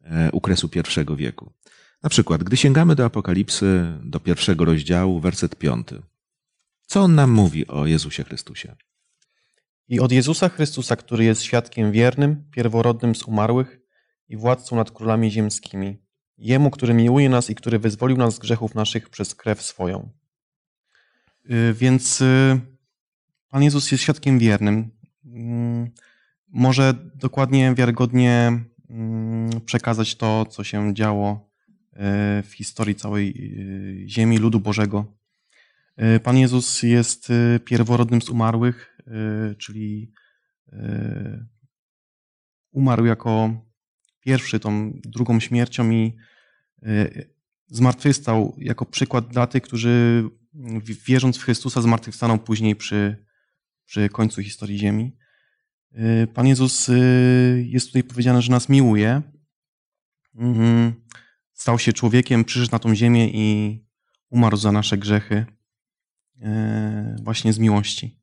e, 0.00 0.30
u 0.32 0.40
kresu 0.40 0.68
pierwszego 0.68 1.16
wieku. 1.16 1.52
Na 2.02 2.10
przykład, 2.10 2.44
gdy 2.44 2.56
sięgamy 2.56 2.94
do 2.94 3.04
Apokalipsy, 3.04 3.98
do 4.04 4.20
pierwszego 4.20 4.64
rozdziału, 4.64 5.20
werset 5.20 5.56
piąty. 5.56 6.02
Co 6.86 7.00
on 7.00 7.14
nam 7.14 7.30
mówi 7.30 7.66
o 7.66 7.86
Jezusie 7.86 8.24
Chrystusie? 8.24 8.76
I 9.88 10.00
od 10.00 10.12
Jezusa 10.12 10.48
Chrystusa, 10.48 10.96
który 10.96 11.24
jest 11.24 11.42
świadkiem 11.42 11.92
wiernym, 11.92 12.44
pierworodnym 12.50 13.14
z 13.14 13.22
umarłych 13.22 13.80
i 14.28 14.36
władcą 14.36 14.76
nad 14.76 14.90
królami 14.90 15.30
ziemskimi. 15.30 15.98
Jemu, 16.38 16.70
który 16.70 16.94
miłuje 16.94 17.28
nas 17.28 17.50
i 17.50 17.54
który 17.54 17.78
wyzwolił 17.78 18.16
nas 18.16 18.34
z 18.34 18.38
grzechów 18.38 18.74
naszych 18.74 19.08
przez 19.08 19.34
krew 19.34 19.62
swoją. 19.62 20.10
Y, 21.50 21.74
Więc 21.74 22.20
y, 22.20 22.60
Pan 23.48 23.62
Jezus 23.62 23.92
jest 23.92 24.02
świadkiem 24.02 24.38
wiernym. 24.38 24.90
Mm, 25.24 25.90
Może 26.48 26.94
dokładnie, 27.14 27.74
wiarygodnie 27.74 28.60
mm, 28.90 29.60
przekazać 29.60 30.14
to, 30.14 30.46
co 30.46 30.64
się 30.64 30.94
działo 30.94 31.47
w 32.42 32.52
historii 32.54 32.94
całej 32.94 33.34
y, 34.04 34.08
ziemi, 34.08 34.38
ludu 34.38 34.60
Bożego. 34.60 35.18
Y, 36.16 36.20
Pan 36.20 36.38
Jezus 36.38 36.82
jest 36.82 37.28
pierworodnym 37.64 38.22
z 38.22 38.28
umarłych, 38.28 38.98
czyli 39.58 40.12
umarł 42.72 43.04
jako 43.04 43.60
pierwszy 44.20 44.60
tą 44.60 45.00
drugą 45.04 45.40
śmiercią 45.40 45.90
i 45.90 46.16
zmartwychwstał 47.66 48.56
jako 48.58 48.86
przykład 48.86 49.28
dla 49.28 49.46
tych, 49.46 49.62
którzy 49.62 50.24
wierząc 51.06 51.38
w 51.38 51.42
Chrystusa 51.42 51.80
zmartwychwstaną 51.80 52.38
później 52.38 52.76
przy, 52.76 53.26
przy 53.84 54.08
końcu 54.08 54.42
historii 54.42 54.78
ziemi. 54.78 55.16
Pan 56.34 56.46
Jezus 56.46 56.90
jest 57.56 57.86
tutaj 57.86 58.04
powiedziane, 58.04 58.42
że 58.42 58.52
nas 58.52 58.68
miłuje. 58.68 59.22
Mhm. 60.34 60.94
Stał 61.58 61.78
się 61.78 61.92
człowiekiem, 61.92 62.44
przyszedł 62.44 62.72
na 62.72 62.78
tą 62.78 62.94
ziemię 62.94 63.28
i 63.28 63.78
umarł 64.30 64.56
za 64.56 64.72
nasze 64.72 64.98
grzechy 64.98 65.46
y, 66.36 66.42
właśnie 67.22 67.52
z 67.52 67.58
miłości. 67.58 68.18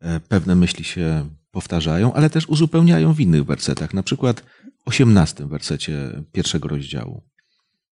E, 0.00 0.20
Pewne 0.20 0.54
myśli 0.54 0.84
się 0.84 1.30
powtarzają, 1.50 2.12
ale 2.12 2.30
też 2.30 2.48
uzupełniają 2.48 3.12
w 3.12 3.20
innych 3.20 3.44
wersetach. 3.44 3.94
Na 3.94 4.02
przykład 4.02 4.40
w 4.40 4.88
18 4.88 5.46
wersecie 5.46 6.22
pierwszego 6.32 6.68
rozdziału. 6.68 7.22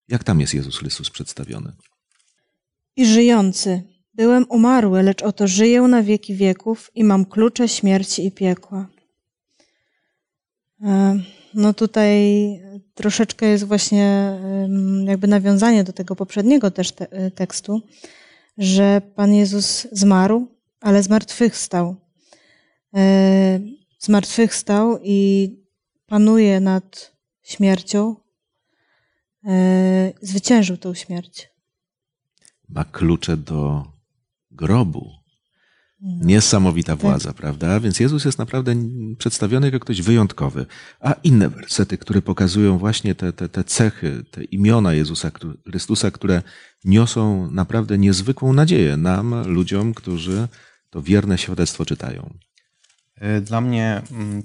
Jak 0.07 0.23
tam 0.23 0.41
jest 0.41 0.53
Jezus 0.53 0.77
Chrystus 0.77 1.09
przedstawiony? 1.09 1.73
I 2.95 3.05
żyjący. 3.05 3.83
Byłem 4.13 4.45
umarły, 4.49 5.03
lecz 5.03 5.23
oto 5.23 5.47
żyję 5.47 5.81
na 5.81 6.03
wieki 6.03 6.35
wieków 6.35 6.91
i 6.95 7.03
mam 7.03 7.25
klucze 7.25 7.67
śmierci 7.67 8.25
i 8.25 8.31
piekła. 8.31 8.87
E, 10.83 11.19
No 11.53 11.73
tutaj 11.73 12.19
troszeczkę 12.93 13.45
jest 13.45 13.63
właśnie 13.63 14.39
jakby 15.05 15.27
nawiązanie 15.27 15.83
do 15.83 15.93
tego 15.93 16.15
poprzedniego 16.15 16.71
też 16.71 16.91
te, 16.91 17.11
e, 17.11 17.31
tekstu, 17.31 17.81
że 18.57 19.01
Pan 19.15 19.33
Jezus 19.33 19.87
zmarł, 19.91 20.47
ale 20.81 21.03
zmartwychwstał. 21.03 21.95
E, 22.95 23.59
Zmartwychwstał 23.99 24.99
i 25.03 25.49
panuje 26.05 26.59
nad 26.59 27.11
śmiercią. 27.43 28.15
E, 29.45 30.13
Zwyciężył 30.21 30.77
tą 30.77 30.93
śmierć. 30.93 31.49
Ma 32.69 32.85
klucze 32.85 33.37
do 33.37 33.85
grobu. 34.51 35.11
Niesamowita 36.01 36.95
władza, 36.95 37.33
prawda? 37.33 37.79
Więc 37.79 37.99
Jezus 37.99 38.25
jest 38.25 38.37
naprawdę 38.37 38.75
przedstawiony 39.17 39.67
jako 39.67 39.79
ktoś 39.79 40.01
wyjątkowy. 40.01 40.65
A 40.99 41.13
inne 41.23 41.49
wersety, 41.49 41.97
które 41.97 42.21
pokazują 42.21 42.77
właśnie 42.77 43.15
te, 43.15 43.33
te, 43.33 43.49
te 43.49 43.63
cechy, 43.63 44.23
te 44.31 44.43
imiona 44.43 44.93
Jezusa 44.93 45.31
Chrystusa, 45.69 46.11
które 46.11 46.41
niosą 46.85 47.51
naprawdę 47.51 47.97
niezwykłą 47.97 48.53
nadzieję 48.53 48.97
nam, 48.97 49.47
ludziom, 49.47 49.93
którzy 49.93 50.47
to 50.89 51.01
wierne 51.01 51.37
świadectwo 51.37 51.85
czytają. 51.85 52.33
Y, 53.37 53.41
Dla 53.41 53.61
mnie 53.61 54.01
mm, 54.11 54.43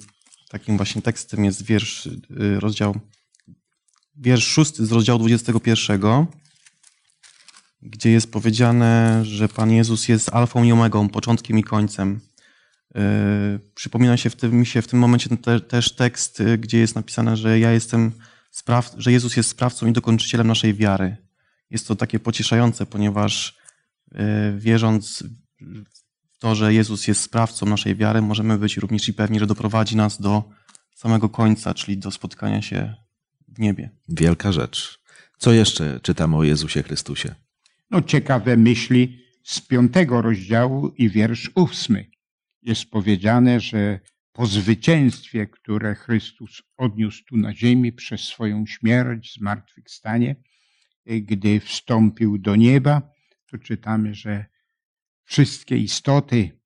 takim 0.51 0.77
właśnie 0.77 1.03
tekstem 1.03 1.45
jest 1.45 1.63
wiersz, 1.63 2.07
y, 2.07 2.61
rozdział, 2.61 3.01
wiersz 4.17 4.47
szósty 4.47 4.87
z 4.87 4.93
rozdziału 4.93 5.19
21, 5.19 6.27
gdzie 7.83 8.11
jest 8.11 8.33
powiedziane, 8.33 9.21
że 9.25 9.49
Pan 9.49 9.71
Jezus 9.71 10.09
jest 10.09 10.29
alfą 10.29 10.65
i 10.65 10.73
omegą, 10.73 11.09
początkiem 11.09 11.59
i 11.59 11.63
końcem. 11.63 12.21
Y, 12.97 13.61
Przypomina 13.75 14.17
się 14.17 14.31
w 14.31 14.37
tym, 14.37 14.53
mi 14.55 14.67
się 14.67 14.83
w 14.83 14.89
tym 14.89 14.99
momencie 14.99 15.37
te, 15.37 15.61
też 15.61 15.95
tekst, 15.95 16.41
y, 16.41 16.59
gdzie 16.59 16.79
jest 16.79 16.95
napisane, 16.95 17.37
że 17.37 17.59
ja 17.59 17.73
jestem 17.73 18.13
spraw, 18.51 18.95
że 18.97 19.13
Jezus 19.13 19.37
jest 19.37 19.49
sprawcą 19.49 19.87
i 19.87 19.93
dokończycielem 19.93 20.47
naszej 20.47 20.75
wiary. 20.75 21.17
Jest 21.71 21.89
to 21.89 21.97
takie 21.97 22.19
pocieszające, 22.19 22.87
ponieważ 22.87 23.59
y, 24.13 24.19
wierząc 24.59 25.25
w 26.33 26.39
to, 26.39 26.55
że 26.55 26.75
Jezus 26.75 27.09
jest 27.09 27.21
sprawcą 27.21 27.67
naszej 27.67 27.97
wiary, 27.97 28.23
możemy 28.23 28.59
być 28.59 28.77
również 28.77 29.09
i 29.09 29.15
pewni, 29.15 29.39
że 29.39 29.47
doprowadzi 29.47 29.97
nas 29.97 30.21
do 30.21 30.45
samego 30.95 31.29
końca, 31.29 31.75
czyli 31.75 31.99
do 31.99 32.11
spotkania 32.11 32.63
się 32.63 32.95
w 33.49 33.59
niebie. 33.59 33.91
Wielka 34.09 34.53
rzecz. 34.53 35.03
Co 35.39 35.53
jeszcze 35.53 36.01
czytamy 36.01 36.37
o 36.37 36.45
Jezusie 36.45 36.83
Chrystusie? 36.83 37.35
No, 37.93 38.03
ciekawe 38.03 38.57
myśli 38.57 39.25
z 39.45 39.61
piątego 39.61 40.23
rozdziału 40.23 40.89
i 40.89 41.11
wiersz 41.11 41.51
ósmy. 41.55 42.11
Jest 42.63 42.91
powiedziane, 42.91 43.61
że 43.61 44.01
po 44.33 44.47
zwycięstwie, 44.47 45.47
które 45.47 45.95
Chrystus 45.95 46.63
odniósł 46.77 47.25
tu 47.25 47.37
na 47.37 47.55
ziemi 47.55 47.93
przez 47.93 48.21
swoją 48.21 48.67
śmierć, 48.67 49.35
zmartwychwstanie, 49.35 50.37
gdy 51.07 51.61
wstąpił 51.61 52.39
do 52.39 52.57
nieba, 52.57 53.13
to 53.47 53.59
czytamy, 53.59 54.15
że 54.15 54.45
wszystkie 55.25 55.77
istoty, 55.77 56.61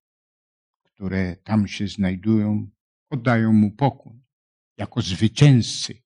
które 0.83 1.35
tam 1.35 1.67
się 1.67 1.87
znajdują, 1.87 2.69
oddają 3.09 3.53
mu 3.53 3.71
pokłon 3.71 4.21
jako 4.77 5.01
zwycięzcy, 5.01 6.01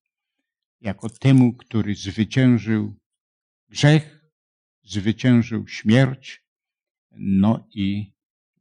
jako 0.81 1.09
temu, 1.09 1.53
który 1.53 1.95
zwyciężył 1.95 2.95
grzech, 3.69 4.20
zwyciężył 4.83 5.67
śmierć, 5.67 6.45
no 7.11 7.67
i 7.73 8.13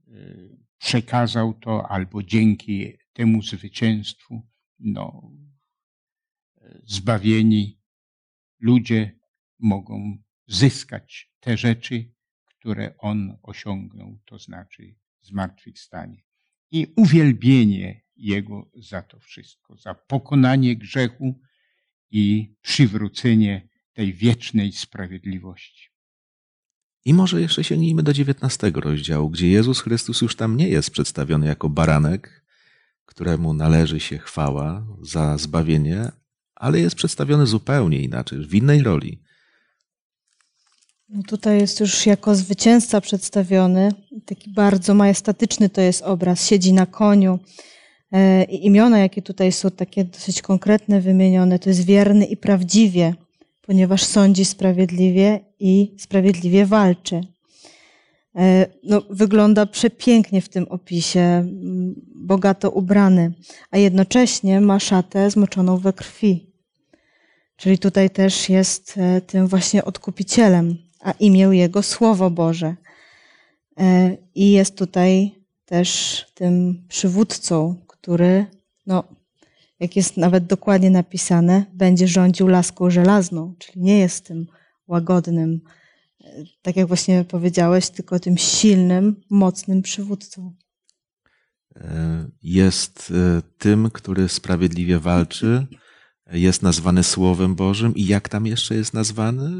y, 0.08 0.58
przekazał 0.78 1.54
to, 1.54 1.90
albo 1.90 2.22
dzięki 2.22 2.92
temu 3.12 3.42
zwycięstwu, 3.42 4.48
no, 4.78 5.30
zbawieni 6.84 7.80
ludzie 8.60 9.18
mogą 9.58 10.22
zyskać 10.46 11.32
te 11.40 11.56
rzeczy, 11.56 12.12
które 12.44 12.98
on 12.98 13.38
osiągnął, 13.42 14.18
to 14.24 14.38
znaczy 14.38 14.94
zmartwychwstanie. 15.20 16.22
I 16.70 16.86
uwielbienie 16.96 18.02
Jego 18.16 18.70
za 18.74 19.02
to 19.02 19.20
wszystko, 19.20 19.76
za 19.76 19.94
pokonanie 19.94 20.76
grzechu 20.76 21.40
i 22.10 22.54
przywrócenie 22.62 23.68
tej 23.92 24.14
wiecznej 24.14 24.72
sprawiedliwości. 24.72 25.89
I 27.04 27.14
może 27.14 27.40
jeszcze 27.40 27.64
sięgnijmy 27.64 28.02
do 28.02 28.12
19 28.12 28.72
rozdziału, 28.74 29.30
gdzie 29.30 29.48
Jezus 29.48 29.80
Chrystus 29.80 30.20
już 30.20 30.36
tam 30.36 30.56
nie 30.56 30.68
jest 30.68 30.90
przedstawiony 30.90 31.46
jako 31.46 31.68
baranek, 31.68 32.44
któremu 33.06 33.54
należy 33.54 34.00
się 34.00 34.18
chwała 34.18 34.86
za 35.02 35.38
zbawienie, 35.38 36.12
ale 36.54 36.80
jest 36.80 36.96
przedstawiony 36.96 37.46
zupełnie 37.46 38.02
inaczej, 38.02 38.46
w 38.46 38.54
innej 38.54 38.82
roli. 38.82 39.22
No 41.08 41.22
tutaj 41.22 41.60
jest 41.60 41.80
już 41.80 42.06
jako 42.06 42.34
zwycięzca 42.34 43.00
przedstawiony. 43.00 43.92
Taki 44.26 44.52
bardzo 44.52 44.94
majestatyczny 44.94 45.68
to 45.68 45.80
jest 45.80 46.02
obraz. 46.02 46.46
Siedzi 46.46 46.72
na 46.72 46.86
koniu. 46.86 47.38
E, 48.12 48.44
I 48.44 48.66
imiona, 48.66 48.98
jakie 48.98 49.22
tutaj 49.22 49.52
są 49.52 49.70
takie 49.70 50.04
dosyć 50.04 50.42
konkretne 50.42 51.00
wymienione, 51.00 51.58
to 51.58 51.68
jest 51.68 51.84
wierny 51.84 52.24
i 52.24 52.36
prawdziwie, 52.36 53.14
ponieważ 53.70 54.04
sądzi 54.04 54.44
sprawiedliwie 54.44 55.40
i 55.58 55.94
sprawiedliwie 55.98 56.66
walczy. 56.66 57.20
E, 58.36 58.66
no, 58.84 59.02
wygląda 59.10 59.66
przepięknie 59.66 60.40
w 60.40 60.48
tym 60.48 60.68
opisie, 60.68 61.46
bogato 62.14 62.70
ubrany, 62.70 63.32
a 63.70 63.78
jednocześnie 63.78 64.60
ma 64.60 64.78
szatę 64.78 65.30
zmoczoną 65.30 65.78
we 65.78 65.92
krwi. 65.92 66.52
Czyli 67.56 67.78
tutaj 67.78 68.10
też 68.10 68.48
jest 68.48 68.94
e, 68.98 69.20
tym 69.20 69.46
właśnie 69.46 69.84
odkupicielem, 69.84 70.76
a 71.00 71.10
imię 71.12 71.48
jego 71.52 71.82
Słowo 71.82 72.30
Boże. 72.30 72.76
E, 73.80 74.16
I 74.34 74.50
jest 74.50 74.76
tutaj 74.76 75.34
też 75.64 76.26
tym 76.34 76.84
przywódcą, 76.88 77.76
który, 77.86 78.46
no, 78.86 79.04
jak 79.80 79.96
jest 79.96 80.16
nawet 80.16 80.46
dokładnie 80.46 80.90
napisane, 80.90 81.64
będzie 81.72 82.08
rządził 82.08 82.48
laską 82.48 82.90
żelazną, 82.90 83.54
czyli 83.58 83.80
nie 83.80 83.98
jest 83.98 84.26
tym 84.26 84.46
łagodnym, 84.86 85.60
tak 86.62 86.76
jak 86.76 86.86
właśnie 86.86 87.24
powiedziałeś, 87.24 87.90
tylko 87.90 88.20
tym 88.20 88.38
silnym, 88.38 89.16
mocnym 89.30 89.82
przywódcą. 89.82 90.54
E, 91.76 92.28
jest 92.42 93.12
e, 93.16 93.42
tym, 93.58 93.90
który 93.90 94.28
sprawiedliwie 94.28 94.98
walczy, 94.98 95.66
jest 96.32 96.62
nazwany 96.62 97.02
Słowem 97.02 97.54
Bożym 97.54 97.94
i 97.94 98.06
jak 98.06 98.28
tam 98.28 98.46
jeszcze 98.46 98.74
jest 98.74 98.94
nazwany? 98.94 99.50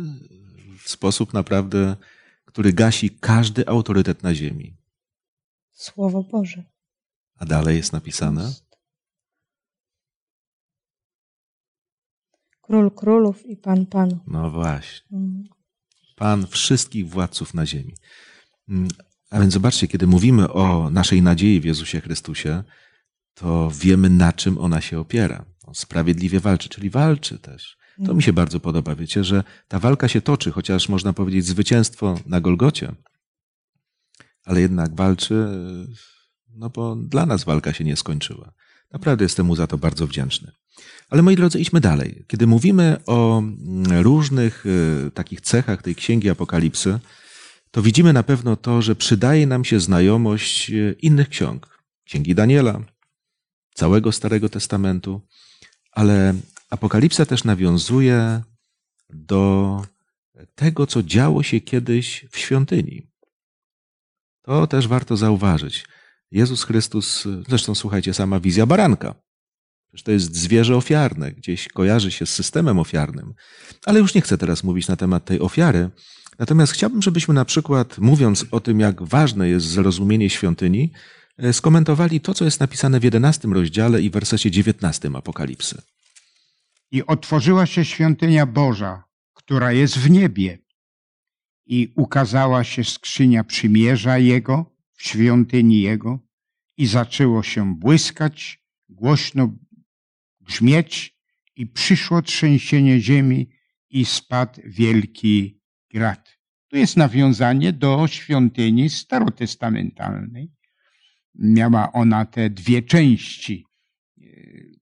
W 0.85 0.91
sposób 0.91 1.33
naprawdę, 1.35 1.97
który 2.45 2.73
gasi 2.73 3.11
każdy 3.11 3.69
autorytet 3.69 4.23
na 4.23 4.35
ziemi. 4.35 4.77
Słowo 5.73 6.23
Boże. 6.23 6.65
A 7.39 7.47
dalej 7.47 7.77
jest 7.77 7.93
napisane? 7.93 8.53
Król 12.71 12.91
królów 12.91 13.47
i 13.47 13.57
Pan 13.57 13.87
panów. 13.87 14.19
No 14.27 14.51
właśnie. 14.51 15.19
Mm. 15.19 15.45
Pan 16.17 16.47
wszystkich 16.47 17.09
władców 17.09 17.55
na 17.55 17.67
ziemi. 17.67 17.95
Mm, 18.69 18.89
A 19.31 19.41
więc 19.41 19.53
zobaczcie, 19.53 19.89
kiedy 19.89 20.07
mówimy 20.07 20.53
o 20.53 20.91
naszej 20.91 21.23
nadziei 21.23 21.61
w 21.61 21.65
Jezusie 21.65 22.01
Chrystusie, 22.01 22.63
to 23.35 23.71
wiemy, 23.81 24.11
na 24.11 24.33
czym 24.33 24.59
ona 24.59 24.81
się 24.81 25.01
opiera. 25.01 25.45
On 25.67 25.75
sprawiedliwie 25.75 26.41
walczy, 26.41 26.69
czyli 26.69 26.91
walczy 26.91 27.39
też. 27.39 27.79
To 28.07 28.15
mi 28.15 28.23
się 28.23 28.33
bardzo 28.33 28.61
podoba, 28.61 28.95
wiecie, 28.95 29.25
że 29.25 29.45
ta 29.69 29.79
walka 29.79 30.09
się 30.09 30.21
toczy, 30.21 30.51
chociaż 30.51 30.89
można 30.89 31.13
powiedzieć 31.13 31.47
zwycięstwo 31.47 32.19
na 32.27 32.41
Golgocie, 32.41 32.93
ale 34.45 34.61
jednak 34.61 34.95
walczy, 34.95 35.47
no 36.49 36.71
bo 36.71 36.97
dla 36.97 37.27
nas 37.27 37.45
walka 37.45 37.73
się 37.73 37.85
nie 37.85 37.97
skończyła. 37.97 38.53
Naprawdę 38.93 39.25
jestem 39.25 39.47
mu 39.47 39.57
za 39.57 39.67
to 39.67 39.79
bardzo 39.79 40.07
wdzięczny. 40.07 40.53
Ale 41.11 41.23
moi 41.23 41.37
drodzy, 41.37 41.61
idźmy 41.61 41.81
dalej. 41.81 42.25
Kiedy 42.27 42.47
mówimy 42.47 42.97
o 43.07 43.39
mm, 43.39 44.03
różnych 44.03 44.67
y, 44.67 45.11
takich 45.15 45.41
cechach 45.41 45.83
tej 45.83 45.95
księgi 45.95 46.31
Apokalipsy, 46.31 47.01
to 47.71 47.83
widzimy 47.83 48.13
na 48.13 48.23
pewno 48.23 48.57
to, 48.57 48.83
że 48.83 48.95
przydaje 48.95 49.47
nam 49.47 49.65
się 49.65 49.81
znajomość 49.81 50.71
y, 50.71 50.97
innych 51.03 51.29
ksiąg. 51.29 51.81
Księgi 52.05 52.35
Daniela, 52.35 52.81
całego 53.75 54.13
Starego 54.13 54.49
Testamentu, 54.49 55.21
ale 55.93 56.35
Apokalipsa 56.71 57.27
też 57.27 57.45
nawiązuje 57.45 58.43
do 59.11 59.83
tego, 60.55 60.87
co 60.87 61.03
działo 61.03 61.43
się 61.43 61.61
kiedyś 61.61 62.27
w 62.31 62.39
świątyni. 62.39 63.11
To 64.43 64.67
też 64.67 64.89
warto 64.89 65.17
zauważyć. 65.17 65.87
Jezus 66.31 66.65
Chrystus, 66.65 67.29
zresztą 67.49 67.75
słuchajcie, 67.75 68.15
sama 68.15 68.41
wizja 68.41 68.67
baranka. 68.67 69.15
Przecież 69.89 70.05
to 70.05 70.13
jest 70.13 70.37
zwierzę 70.37 70.77
ofiarne, 70.77 71.33
gdzieś 71.33 71.69
kojarzy 71.69 72.11
się 72.11 72.27
z 72.27 72.31
systemem 72.31 72.79
ofiarnym. 72.79 73.35
Ale 73.87 74.01
już 74.01 74.15
nie 74.15 74.21
chcę 74.21 74.39
teraz 74.39 74.65
mówić 74.65 74.89
na 74.89 74.97
temat 74.97 75.25
tej 75.25 75.41
ofiary. 75.41 75.91
Natomiast 76.39 76.73
chciałbym, 76.73 77.03
żebyśmy 77.03 77.35
na 77.35 77.45
przykład, 77.45 77.99
mówiąc 77.99 78.47
o 78.51 78.61
tym, 78.61 78.81
jak 78.81 79.03
ważne 79.03 79.49
jest 79.49 79.67
zrozumienie 79.67 80.31
świątyni, 80.31 80.93
e, 81.39 81.53
skomentowali 81.53 82.21
to, 82.21 82.35
co 82.35 82.45
jest 82.45 82.61
napisane 82.61 83.01
w 83.01 83.05
11 83.05 83.49
rozdziale 83.49 84.03
i 84.03 84.11
wersecie 84.11 84.51
19 84.51 85.11
Apokalipsy. 85.15 85.83
I 86.91 87.07
otworzyła 87.07 87.67
się 87.67 87.85
świątynia 87.85 88.47
Boża, 88.47 89.05
która 89.35 89.73
jest 89.73 89.99
w 89.99 90.11
niebie. 90.11 90.59
I 91.67 91.93
ukazała 91.97 92.65
się 92.65 92.85
skrzynia 92.85 93.45
przymierza 93.45 94.19
Jego 94.19 94.80
w 95.01 95.07
świątyni 95.07 95.81
Jego 95.81 96.19
i 96.77 96.87
zaczęło 96.87 97.43
się 97.43 97.75
błyskać, 97.75 98.65
głośno 98.89 99.59
grzmieć 100.41 101.17
i 101.57 101.67
przyszło 101.67 102.23
trzęsienie 102.23 103.01
ziemi 103.01 103.51
i 103.91 104.05
spadł 104.05 104.61
wielki 104.65 105.61
grad. 105.91 106.39
Tu 106.69 106.77
jest 106.77 106.97
nawiązanie 106.97 107.73
do 107.73 108.07
świątyni 108.07 108.91
starotestamentalnej. 108.91 110.53
Miała 111.35 111.93
ona 111.93 112.25
te 112.25 112.51
dwie 112.51 112.83
części 112.83 113.67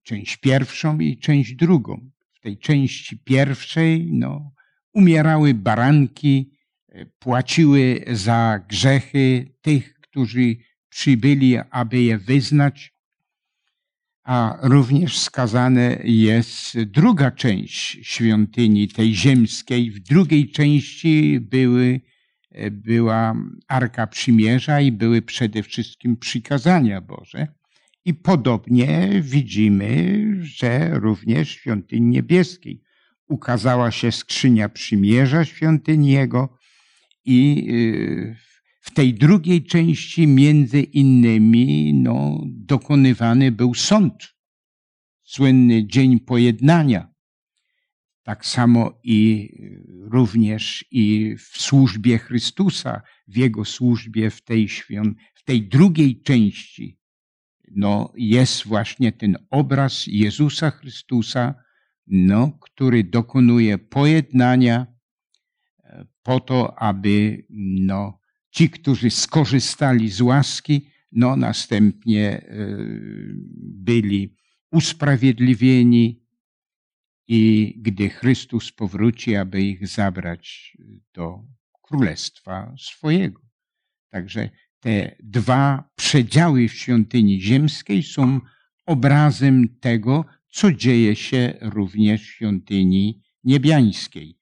część 0.03 0.37
pierwszą 0.37 0.99
i 0.99 1.17
część 1.17 1.55
drugą. 1.55 2.11
W 2.33 2.39
tej 2.39 2.57
części 2.57 3.19
pierwszej 3.19 4.11
no, 4.11 4.51
umierały 4.93 5.53
baranki, 5.53 6.51
e, 6.87 7.05
płaciły 7.05 8.03
za 8.07 8.65
grzechy 8.69 9.53
tych, 9.61 9.98
którzy 10.09 10.55
przybyli, 10.89 11.57
aby 11.71 12.01
je 12.01 12.17
wyznać. 12.17 12.93
A 14.23 14.57
również 14.61 15.19
skazane 15.19 15.99
jest 16.03 16.79
druga 16.79 17.31
część 17.31 17.97
świątyni, 18.01 18.87
tej 18.87 19.15
ziemskiej. 19.15 19.91
W 19.91 19.99
drugiej 19.99 20.51
części 20.51 21.39
były, 21.39 22.01
była 22.71 23.35
Arka 23.67 24.07
Przymierza 24.07 24.81
i 24.81 24.91
były 24.91 25.21
przede 25.21 25.63
wszystkim 25.63 26.17
przykazania 26.17 27.01
Boże. 27.01 27.47
I 28.05 28.13
podobnie 28.13 29.09
widzimy, 29.21 30.25
że 30.41 30.99
również 30.99 31.49
w 31.49 31.59
świątyni 31.59 32.07
niebieskiej 32.07 32.81
ukazała 33.27 33.91
się 33.91 34.11
skrzynia 34.11 34.69
przymierza 34.69 35.45
świątyni 35.45 36.11
Jego 36.11 36.57
i 37.25 37.67
y, 37.71 38.48
w 38.79 38.91
tej 38.91 39.13
drugiej 39.13 39.63
części 39.63 40.27
między 40.27 40.81
innymi 40.81 41.93
no, 41.93 42.43
dokonywany 42.45 43.51
był 43.51 43.73
sąd, 43.73 44.35
słynny 45.23 45.87
dzień 45.87 46.19
pojednania. 46.19 47.13
Tak 48.23 48.45
samo 48.45 48.99
i 49.03 49.49
y, 49.59 50.09
również 50.09 50.85
i 50.91 51.35
w 51.37 51.61
służbie 51.61 52.17
Chrystusa, 52.17 53.01
w 53.27 53.37
Jego 53.37 53.65
służbie 53.65 54.29
w 54.29 54.41
tej, 54.41 54.69
świąt, 54.69 55.17
w 55.35 55.43
tej 55.43 55.67
drugiej 55.67 56.21
części 56.21 56.99
no, 57.75 58.13
jest 58.15 58.67
właśnie 58.67 59.11
ten 59.11 59.37
obraz 59.49 60.07
Jezusa 60.07 60.71
Chrystusa, 60.71 61.55
no, 62.07 62.51
który 62.61 63.03
dokonuje 63.03 63.77
pojednania 63.77 64.85
e, 65.83 66.05
po 66.23 66.39
to, 66.39 66.79
aby 66.79 67.45
no, 67.79 68.18
ci, 68.51 68.69
którzy 68.69 69.09
skorzystali 69.09 70.09
z 70.09 70.21
łaski, 70.21 70.87
no, 71.11 71.35
następnie 71.35 72.41
e, 72.41 72.67
byli 73.59 74.35
usprawiedliwieni 74.71 76.25
i 77.27 77.73
gdy 77.77 78.09
Chrystus 78.09 78.71
powróci, 78.71 79.35
aby 79.35 79.61
ich 79.61 79.87
zabrać 79.87 80.77
do 81.13 81.43
królestwa 81.81 82.75
swojego. 82.77 83.41
Także 84.09 84.49
te 84.79 85.15
dwa 85.19 85.89
przedziały 85.95 86.67
w 86.67 86.73
świątyni 86.73 87.41
ziemskiej 87.41 88.03
są 88.03 88.39
obrazem 88.85 89.79
tego, 89.79 90.25
co 90.51 90.73
dzieje 90.73 91.15
się 91.15 91.53
również 91.61 92.21
w 92.21 92.25
świątyni 92.25 93.21
niebiańskiej. 93.43 94.39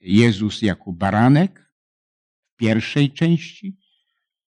Jezus 0.00 0.62
jako 0.62 0.92
baranek 0.92 1.65
pierwszej 2.56 3.12
części 3.12 3.78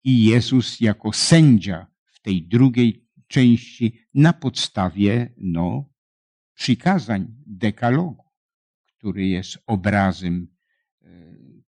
i 0.04 0.26
Jezus 0.26 0.82
jako 0.82 1.14
sędzia 1.14 1.88
w 2.06 2.22
tej 2.22 2.48
drugiej 2.48 3.08
części 3.28 4.00
na 4.14 4.34
podstawie 4.34 5.34
no, 5.38 5.90
przykazań 6.54 7.28
dekalogu, 7.46 8.24
który 8.98 9.28
jest 9.28 9.58
obrazem 9.68 10.48
e, 11.02 11.08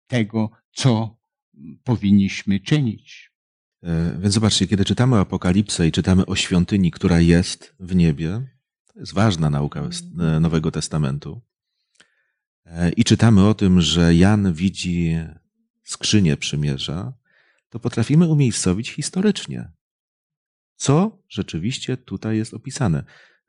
tego, 0.07 0.51
co 0.71 1.17
powinniśmy 1.83 2.59
czynić. 2.59 3.31
E, 3.83 4.17
Więc 4.19 4.33
zobaczcie, 4.33 4.67
kiedy 4.67 4.85
czytamy 4.85 5.17
Apokalipsę 5.17 5.87
i 5.87 5.91
czytamy 5.91 6.25
o 6.25 6.35
świątyni, 6.35 6.91
która 6.91 7.19
jest 7.19 7.75
w 7.79 7.95
niebie, 7.95 8.47
to 8.93 8.99
jest 8.99 9.13
ważna 9.13 9.49
nauka 9.49 9.89
e, 10.19 10.39
Nowego 10.39 10.71
Testamentu. 10.71 11.41
I 12.97 13.03
czytamy 13.03 13.47
o 13.47 13.53
tym, 13.53 13.81
że 13.81 14.15
Jan 14.15 14.53
widzi 14.53 15.15
skrzynię 15.85 16.37
przymierza, 16.37 17.13
to 17.69 17.79
potrafimy 17.79 18.27
umiejscowić 18.27 18.91
historycznie, 18.91 19.71
co 20.75 21.23
rzeczywiście 21.29 21.97
tutaj 21.97 22.37
jest 22.37 22.53
opisane. 22.53 23.03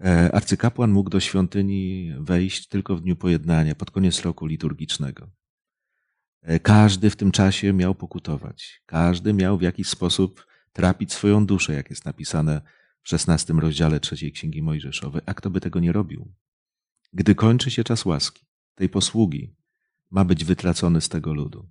E, 0.04 0.34
arcykapłan 0.34 0.90
mógł 0.90 1.10
do 1.10 1.20
świątyni 1.20 2.12
wejść 2.18 2.68
tylko 2.68 2.96
w 2.96 3.00
dniu 3.00 3.16
pojednania, 3.16 3.74
pod 3.74 3.90
koniec 3.90 4.22
roku 4.22 4.46
liturgicznego. 4.46 5.30
E, 6.42 6.60
każdy 6.60 7.10
w 7.10 7.16
tym 7.16 7.30
czasie 7.30 7.72
miał 7.72 7.94
pokutować. 7.94 8.82
Każdy 8.86 9.32
miał 9.32 9.58
w 9.58 9.62
jakiś 9.62 9.88
sposób 9.88 10.46
trapić 10.72 11.12
swoją 11.12 11.46
duszę, 11.46 11.72
jak 11.72 11.90
jest 11.90 12.04
napisane 12.04 12.60
w 13.02 13.08
szesnastym 13.08 13.58
rozdziale 13.58 14.00
trzeciej 14.00 14.32
Księgi 14.32 14.62
Mojżeszowej. 14.62 15.22
A 15.26 15.34
kto 15.34 15.50
by 15.50 15.60
tego 15.60 15.80
nie 15.80 15.92
robił? 15.92 16.34
Gdy 17.12 17.34
kończy 17.34 17.70
się 17.70 17.84
czas 17.84 18.04
łaski, 18.04 18.46
tej 18.74 18.88
posługi, 18.88 19.54
ma 20.10 20.24
być 20.24 20.44
wytracony 20.44 21.00
z 21.00 21.08
tego 21.08 21.34
ludu. 21.34 21.68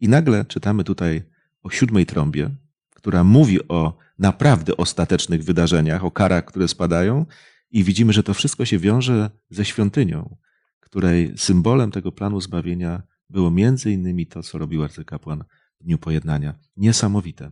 I 0.00 0.08
nagle 0.08 0.44
czytamy 0.44 0.84
tutaj 0.84 1.22
o 1.62 1.70
siódmej 1.70 2.06
trąbie, 2.06 2.50
która 2.94 3.24
mówi 3.24 3.68
o 3.68 3.98
naprawdę 4.18 4.76
ostatecznych 4.76 5.44
wydarzeniach, 5.44 6.04
o 6.04 6.10
karach, 6.10 6.44
które 6.44 6.68
spadają, 6.68 7.26
i 7.70 7.84
widzimy, 7.84 8.12
że 8.12 8.22
to 8.22 8.34
wszystko 8.34 8.64
się 8.64 8.78
wiąże 8.78 9.30
ze 9.50 9.64
świątynią, 9.64 10.36
której 10.80 11.32
symbolem 11.36 11.90
tego 11.90 12.12
planu 12.12 12.40
zbawienia 12.40 13.02
było 13.30 13.50
między 13.50 13.92
innymi 13.92 14.26
to, 14.26 14.42
co 14.42 14.58
robił 14.58 14.82
arcykapłan 14.84 15.44
w 15.80 15.84
Dniu 15.84 15.98
Pojednania. 15.98 16.54
Niesamowite. 16.76 17.50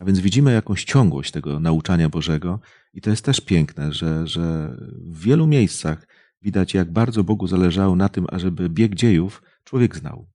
A 0.00 0.04
więc 0.04 0.18
widzimy 0.18 0.52
jakąś 0.52 0.84
ciągłość 0.84 1.30
tego 1.30 1.60
nauczania 1.60 2.08
Bożego 2.08 2.60
i 2.94 3.00
to 3.00 3.10
jest 3.10 3.24
też 3.24 3.40
piękne, 3.40 3.92
że, 3.92 4.26
że 4.26 4.76
w 4.90 5.20
wielu 5.20 5.46
miejscach 5.46 6.06
widać, 6.42 6.74
jak 6.74 6.92
bardzo 6.92 7.24
Bogu 7.24 7.46
zależało 7.46 7.96
na 7.96 8.08
tym, 8.08 8.26
ażeby 8.28 8.68
bieg 8.68 8.94
dziejów 8.94 9.42
człowiek 9.64 9.96
znał. 9.96 10.26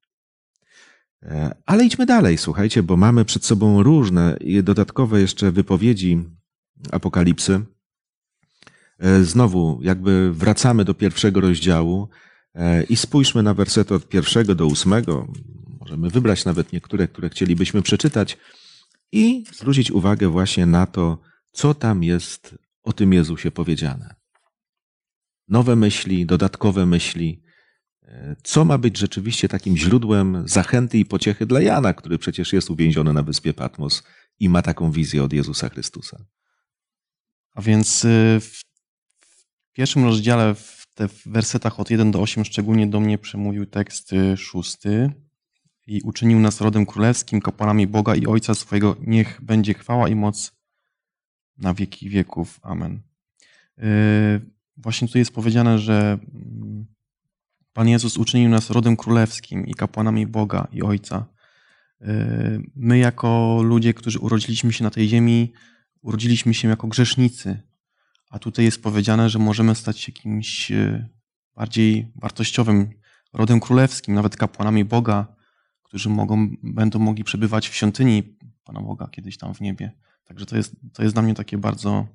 E, 1.23 1.55
ale 1.65 1.85
idźmy 1.85 2.05
dalej, 2.05 2.37
słuchajcie, 2.37 2.83
bo 2.83 2.97
mamy 2.97 3.25
przed 3.25 3.45
sobą 3.45 3.83
różne 3.83 4.37
dodatkowe 4.63 5.21
jeszcze 5.21 5.51
wypowiedzi 5.51 6.23
Apokalipsy. 6.91 7.65
E, 8.99 9.23
znowu, 9.23 9.79
jakby 9.81 10.33
wracamy 10.33 10.85
do 10.85 10.93
pierwszego 10.93 11.41
rozdziału 11.41 12.09
e, 12.55 12.83
i 12.83 12.95
spójrzmy 12.95 13.43
na 13.43 13.53
wersety 13.53 13.93
od 13.95 14.07
pierwszego 14.07 14.55
do 14.55 14.65
ósmego. 14.65 15.27
Możemy 15.79 16.09
wybrać 16.09 16.45
nawet 16.45 16.73
niektóre, 16.73 17.07
które 17.07 17.29
chcielibyśmy 17.29 17.81
przeczytać 17.81 18.37
i 19.11 19.43
zwrócić 19.53 19.91
uwagę 19.91 20.27
właśnie 20.27 20.65
na 20.65 20.85
to, 20.85 21.21
co 21.51 21.73
tam 21.73 22.03
jest 22.03 22.55
o 22.83 22.93
tym 22.93 23.13
Jezusie 23.13 23.51
powiedziane. 23.51 24.15
Nowe 25.47 25.75
myśli, 25.75 26.25
dodatkowe 26.25 26.85
myśli, 26.85 27.43
co 28.43 28.65
ma 28.65 28.77
być 28.77 28.97
rzeczywiście 28.97 29.49
takim 29.49 29.77
źródłem 29.77 30.43
zachęty 30.45 30.97
i 30.97 31.05
pociechy 31.05 31.45
dla 31.45 31.61
Jana, 31.61 31.93
który 31.93 32.17
przecież 32.17 32.53
jest 32.53 32.69
uwięziony 32.69 33.13
na 33.13 33.23
wyspie 33.23 33.53
Patmos 33.53 34.03
i 34.39 34.49
ma 34.49 34.61
taką 34.61 34.91
wizję 34.91 35.23
od 35.23 35.33
Jezusa 35.33 35.69
Chrystusa. 35.69 36.25
A 37.53 37.61
więc 37.61 38.05
y, 38.05 38.39
w 38.41 38.61
pierwszym 39.73 40.03
rozdziale, 40.03 40.55
w 40.55 40.87
te 40.95 41.09
wersetach 41.25 41.79
od 41.79 41.89
1 41.89 42.11
do 42.11 42.21
8 42.21 42.45
szczególnie 42.45 42.87
do 42.87 42.99
mnie 42.99 43.17
przemówił 43.17 43.65
tekst 43.65 44.13
y, 44.13 44.37
szósty 44.37 45.11
i 45.87 46.01
uczynił 46.01 46.39
nas 46.39 46.61
rodem 46.61 46.85
królewskim, 46.85 47.41
kapłanami 47.41 47.87
Boga 47.87 48.15
i 48.15 48.25
Ojca 48.25 48.55
swojego. 48.55 48.95
Niech 49.07 49.41
będzie 49.41 49.73
chwała 49.73 50.09
i 50.09 50.15
moc 50.15 50.51
na 51.57 51.73
wieki 51.73 52.09
wieków. 52.09 52.59
Amen. 52.61 53.01
Y, 53.79 53.83
właśnie 54.77 55.07
tu 55.07 55.17
jest 55.17 55.33
powiedziane, 55.33 55.79
że 55.79 56.19
mm, 56.33 56.85
Pan 57.73 57.87
Jezus 57.87 58.17
uczynił 58.17 58.49
nas 58.49 58.69
rodem 58.69 58.97
królewskim 58.97 59.67
i 59.67 59.73
kapłanami 59.73 60.27
Boga 60.27 60.67
i 60.71 60.81
Ojca. 60.81 61.25
Y, 62.01 62.05
my, 62.75 62.97
jako 62.97 63.59
ludzie, 63.63 63.93
którzy 63.93 64.19
urodziliśmy 64.19 64.73
się 64.73 64.83
na 64.83 64.89
tej 64.89 65.07
ziemi, 65.07 65.53
urodziliśmy 66.01 66.53
się 66.53 66.67
jako 66.67 66.87
grzesznicy, 66.87 67.61
a 68.29 68.39
tutaj 68.39 68.65
jest 68.65 68.83
powiedziane, 68.83 69.29
że 69.29 69.39
możemy 69.39 69.75
stać 69.75 69.99
się 69.99 70.11
kimś 70.11 70.71
y, 70.71 71.09
bardziej 71.55 72.11
wartościowym, 72.15 72.89
rodem 73.33 73.59
królewskim, 73.59 74.15
nawet 74.15 74.37
kapłanami 74.37 74.85
Boga, 74.85 75.35
którzy 75.83 76.09
mogą, 76.09 76.49
będą 76.63 76.99
mogli 76.99 77.23
przebywać 77.23 77.69
w 77.69 77.75
świątyni 77.75 78.37
Pana 78.63 78.81
Boga 78.81 79.07
kiedyś 79.07 79.37
tam 79.37 79.53
w 79.53 79.61
niebie. 79.61 79.91
Także 80.25 80.45
to 80.45 80.57
jest, 80.57 80.75
to 80.93 81.03
jest 81.03 81.15
dla 81.15 81.21
mnie 81.21 81.33
takie 81.33 81.57
bardzo, 81.57 82.07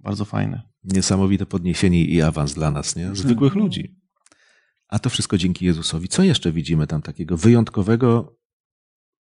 bardzo 0.00 0.24
fajne 0.24 0.70
niesamowite 0.84 1.46
podniesienie 1.46 2.04
i 2.04 2.22
awans 2.22 2.54
dla 2.54 2.70
nas, 2.70 2.96
nie? 2.96 3.14
zwykłych 3.14 3.52
mhm. 3.52 3.64
ludzi. 3.64 3.96
A 4.88 4.98
to 4.98 5.10
wszystko 5.10 5.38
dzięki 5.38 5.64
Jezusowi. 5.64 6.08
Co 6.08 6.22
jeszcze 6.22 6.52
widzimy 6.52 6.86
tam 6.86 7.02
takiego 7.02 7.36
wyjątkowego, 7.36 8.36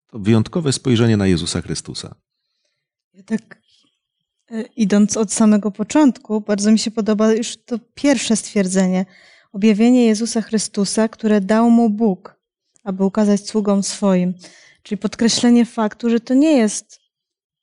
to 0.07 0.19
wyjątkowe 0.19 0.73
spojrzenie 0.73 1.17
na 1.17 1.27
Jezusa 1.27 1.61
Chrystusa? 1.61 2.15
Ja 3.15 3.23
tak 3.23 3.63
e, 4.51 4.63
idąc 4.63 5.17
od 5.17 5.33
samego 5.33 5.71
początku, 5.71 6.41
bardzo 6.41 6.73
mi 6.73 6.79
się 6.79 6.91
podoba 6.91 7.33
już 7.33 7.57
to 7.57 7.79
pierwsze 7.95 8.37
stwierdzenie. 8.37 9.07
Objawienie 9.53 10.07
Jezusa 10.07 10.43
Chrystusa, 10.43 11.09
które 11.09 11.41
dał 11.41 11.71
mu 11.71 11.91
Bóg, 11.91 12.41
aby 12.85 13.05
ukazać 13.05 13.49
sługom 13.49 13.83
swoim. 13.83 14.35
Czyli 14.83 14.99
podkreślenie 14.99 15.65
faktu, 15.67 16.11
że 16.11 16.21
to 16.21 16.35
nie 16.35 16.53
jest 16.53 17.01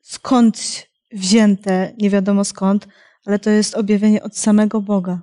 skądś 0.01 0.94
wzięte, 1.15 1.93
nie 1.97 2.09
wiadomo 2.09 2.43
skąd, 2.45 2.87
ale 3.25 3.39
to 3.39 3.49
jest 3.49 3.75
objawienie 3.75 4.23
od 4.23 4.37
samego 4.37 4.81
Boga. 4.81 5.21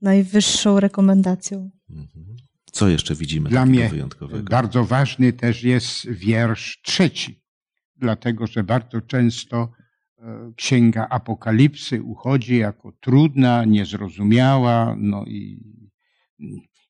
Najwyższą 0.00 0.80
rekomendacją. 0.80 1.70
Mhm. 1.90 2.36
Co 2.72 2.88
jeszcze 2.88 3.14
widzimy 3.14 3.50
Dla 3.50 3.66
mnie 3.66 3.88
wyjątkowego? 3.88 4.50
Bardzo 4.50 4.84
ważny 4.84 5.32
też 5.32 5.62
jest 5.62 6.08
wiersz 6.10 6.80
trzeci, 6.82 7.42
dlatego 7.96 8.46
że 8.46 8.64
bardzo 8.64 9.00
często 9.00 9.72
e, 10.18 10.52
Księga 10.56 11.06
Apokalipsy 11.08 12.02
uchodzi 12.02 12.56
jako 12.56 12.92
trudna, 13.00 13.64
niezrozumiała, 13.64 14.96
no 14.98 15.24
i 15.24 15.62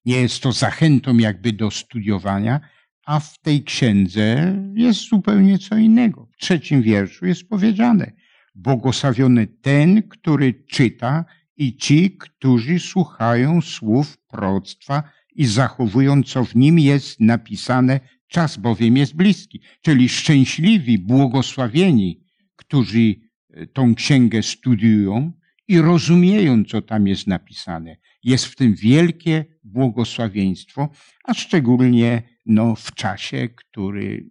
nie 0.04 0.20
jest 0.20 0.42
to 0.42 0.52
zachętą 0.52 1.16
jakby 1.16 1.52
do 1.52 1.70
studiowania, 1.70 2.60
a 3.08 3.20
w 3.20 3.38
tej 3.38 3.64
księdze 3.64 4.56
jest 4.74 5.08
zupełnie 5.08 5.58
co 5.58 5.76
innego. 5.76 6.28
W 6.32 6.36
trzecim 6.36 6.82
wierszu 6.82 7.26
jest 7.26 7.48
powiedziane, 7.48 8.12
Błogosławiony 8.54 9.46
ten, 9.46 10.02
który 10.02 10.54
czyta 10.54 11.24
i 11.56 11.76
ci, 11.76 12.10
którzy 12.10 12.78
słuchają 12.78 13.60
słów 13.60 14.18
proroctwa 14.18 15.02
i 15.34 15.46
zachowują, 15.46 16.22
co 16.22 16.44
w 16.44 16.54
nim 16.54 16.78
jest 16.78 17.20
napisane, 17.20 18.00
czas 18.26 18.56
bowiem 18.56 18.96
jest 18.96 19.16
bliski. 19.16 19.60
Czyli 19.80 20.08
szczęśliwi, 20.08 20.98
błogosławieni, 20.98 22.24
którzy 22.56 23.14
e, 23.50 23.66
tą 23.66 23.94
księgę 23.94 24.42
studiują 24.42 25.32
i 25.68 25.78
rozumieją, 25.80 26.64
co 26.64 26.82
tam 26.82 27.06
jest 27.06 27.26
napisane. 27.26 27.96
Jest 28.22 28.44
w 28.44 28.56
tym 28.56 28.74
wielkie 28.74 29.44
błogosławieństwo, 29.64 30.88
a 31.24 31.34
szczególnie 31.34 32.37
no, 32.48 32.74
w 32.74 32.94
czasie, 32.94 33.48
który 33.48 34.30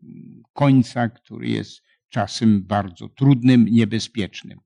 końca, 0.54 1.10
który 1.10 1.48
jest 1.48 1.82
czasem 2.10 2.64
bardzo 2.64 3.10
trudnym, 3.10 3.66
niebezpiecznym. 3.66 4.60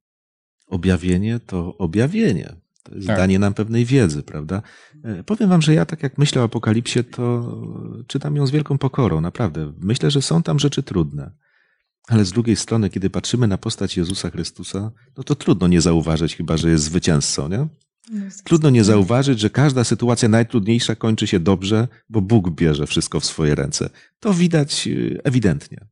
Objawienie 0.68 1.40
to 1.40 1.78
objawienie. 1.78 2.56
To 2.84 2.96
jest 2.96 3.08
tak. 3.08 3.18
danie 3.18 3.40
nam 3.40 3.54
pewnej 3.54 3.86
wiedzy, 3.86 4.24
prawda? 4.24 4.62
E, 5.04 5.24
powiem 5.24 5.50
wam, 5.50 5.62
że 5.62 5.74
ja 5.74 5.86
tak 5.86 6.04
jak 6.04 6.18
myślę 6.18 6.42
o 6.42 6.46
Apokalipsie, 6.46 7.04
to 7.04 7.58
czytam 8.08 8.36
ją 8.36 8.48
z 8.48 8.52
wielką 8.52 8.78
pokorą, 8.78 9.22
naprawdę. 9.22 9.74
Myślę, 9.80 10.12
że 10.12 10.22
są 10.22 10.44
tam 10.44 10.60
rzeczy 10.60 10.84
trudne. 10.84 11.32
Ale 12.08 12.26
z 12.26 12.32
drugiej 12.32 12.56
strony, 12.56 12.90
kiedy 12.90 13.10
patrzymy 13.10 13.48
na 13.48 13.58
postać 13.58 13.98
Jezusa 13.98 14.30
Chrystusa, 14.30 14.92
no 15.18 15.24
to 15.24 15.36
trudno 15.36 15.68
nie 15.68 15.82
zauważyć, 15.82 16.36
chyba 16.36 16.58
że 16.58 16.70
jest 16.70 16.84
zwycięzcą, 16.84 17.50
nie? 17.50 17.68
No, 18.12 18.26
trudno 18.44 18.70
nie 18.70 18.84
zauważyć, 18.84 19.40
że 19.40 19.50
każda 19.50 19.84
sytuacja 19.84 20.30
najtrudniejsza 20.30 20.96
kończy 20.96 21.28
się 21.28 21.40
dobrze, 21.40 21.88
bo 22.10 22.22
Bóg 22.22 22.50
bierze 22.50 22.88
wszystko 22.88 23.20
w 23.20 23.26
swoje 23.26 23.56
ręce. 23.56 23.90
To 24.20 24.34
widać 24.34 24.88
e, 24.88 24.92
ewidentnie. 25.24 25.86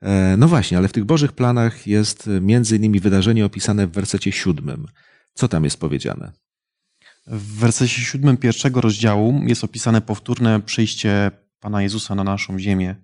E, 0.00 0.36
no 0.36 0.48
właśnie, 0.48 0.78
ale 0.78 0.88
w 0.88 0.92
tych 0.92 1.04
Bożych 1.04 1.32
planach 1.32 1.86
jest 1.86 2.30
między 2.40 2.76
innymi 2.76 3.00
wydarzenie 3.00 3.44
opisane 3.44 3.86
w 3.86 3.90
wersecie 3.90 4.32
siódmym. 4.32 4.86
Co 5.34 5.48
tam 5.48 5.64
jest 5.64 5.80
powiedziane? 5.80 6.32
W 7.26 7.58
wersecie 7.58 8.00
siódmym 8.00 8.36
pierwszego 8.36 8.80
rozdziału 8.80 9.42
jest 9.46 9.64
opisane 9.64 10.00
powtórne 10.00 10.60
przyjście 10.60 11.30
Pana 11.60 11.82
Jezusa 11.82 12.14
na 12.14 12.24
naszą 12.24 12.58
ziemię. 12.58 12.96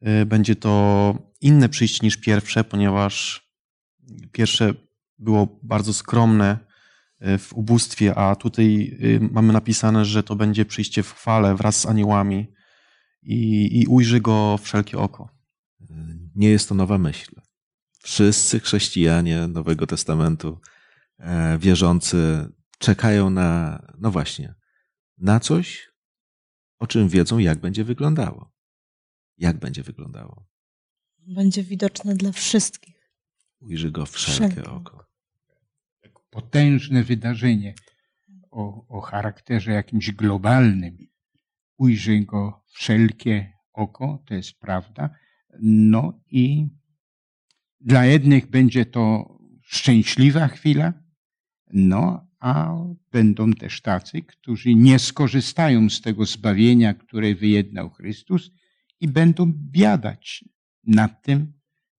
E, 0.00 0.26
będzie 0.26 0.56
to 0.56 1.14
inne 1.40 1.68
przyjście 1.68 2.06
niż 2.06 2.16
pierwsze, 2.16 2.64
ponieważ 2.64 3.46
pierwsze 4.32 4.74
było 5.18 5.58
bardzo 5.62 5.92
skromne 5.92 6.58
w 7.38 7.52
ubóstwie, 7.52 8.14
a 8.14 8.36
tutaj 8.36 8.98
mamy 9.20 9.52
napisane, 9.52 10.04
że 10.04 10.22
to 10.22 10.36
będzie 10.36 10.64
przyjście 10.64 11.02
w 11.02 11.12
chwale 11.12 11.54
wraz 11.54 11.80
z 11.80 11.86
aniołami 11.86 12.52
i, 13.22 13.68
i 13.80 13.86
ujrzy 13.86 14.20
go 14.20 14.58
wszelkie 14.58 14.98
oko 14.98 15.34
nie 16.34 16.48
jest 16.48 16.68
to 16.68 16.74
nowa 16.74 16.98
myśl. 16.98 17.40
Wszyscy 18.02 18.60
chrześcijanie 18.60 19.48
Nowego 19.48 19.86
Testamentu, 19.86 20.60
e, 21.18 21.58
wierzący, 21.58 22.48
czekają 22.78 23.30
na, 23.30 23.82
no 23.98 24.10
właśnie, 24.10 24.54
na 25.18 25.40
coś, 25.40 25.92
o 26.78 26.86
czym 26.86 27.08
wiedzą, 27.08 27.38
jak 27.38 27.60
będzie 27.60 27.84
wyglądało. 27.84 28.52
Jak 29.38 29.58
będzie 29.58 29.82
wyglądało? 29.82 30.48
Będzie 31.18 31.62
widoczne 31.62 32.14
dla 32.14 32.32
wszystkich. 32.32 33.10
Ujrzy 33.60 33.90
go 33.90 34.06
wszelkie 34.06 34.48
Wszelkie. 34.50 34.70
oko. 34.70 35.03
Potężne 36.34 37.02
wydarzenie 37.04 37.74
o, 38.50 38.86
o 38.88 39.00
charakterze 39.00 39.72
jakimś 39.72 40.10
globalnym. 40.10 40.98
Ujrzy 41.78 42.20
go 42.20 42.64
wszelkie 42.72 43.52
oko, 43.72 44.22
to 44.26 44.34
jest 44.34 44.58
prawda. 44.58 45.10
No 45.60 46.20
i 46.30 46.66
dla 47.80 48.06
jednych 48.06 48.50
będzie 48.50 48.86
to 48.86 49.34
szczęśliwa 49.62 50.48
chwila, 50.48 50.92
no 51.72 52.26
a 52.40 52.74
będą 53.12 53.52
też 53.52 53.80
tacy, 53.80 54.22
którzy 54.22 54.74
nie 54.74 54.98
skorzystają 54.98 55.90
z 55.90 56.00
tego 56.00 56.24
zbawienia, 56.26 56.94
które 56.94 57.34
wyjednał 57.34 57.90
Chrystus 57.90 58.50
i 59.00 59.08
będą 59.08 59.52
biadać 59.52 60.44
nad 60.86 61.22
tym, 61.22 61.52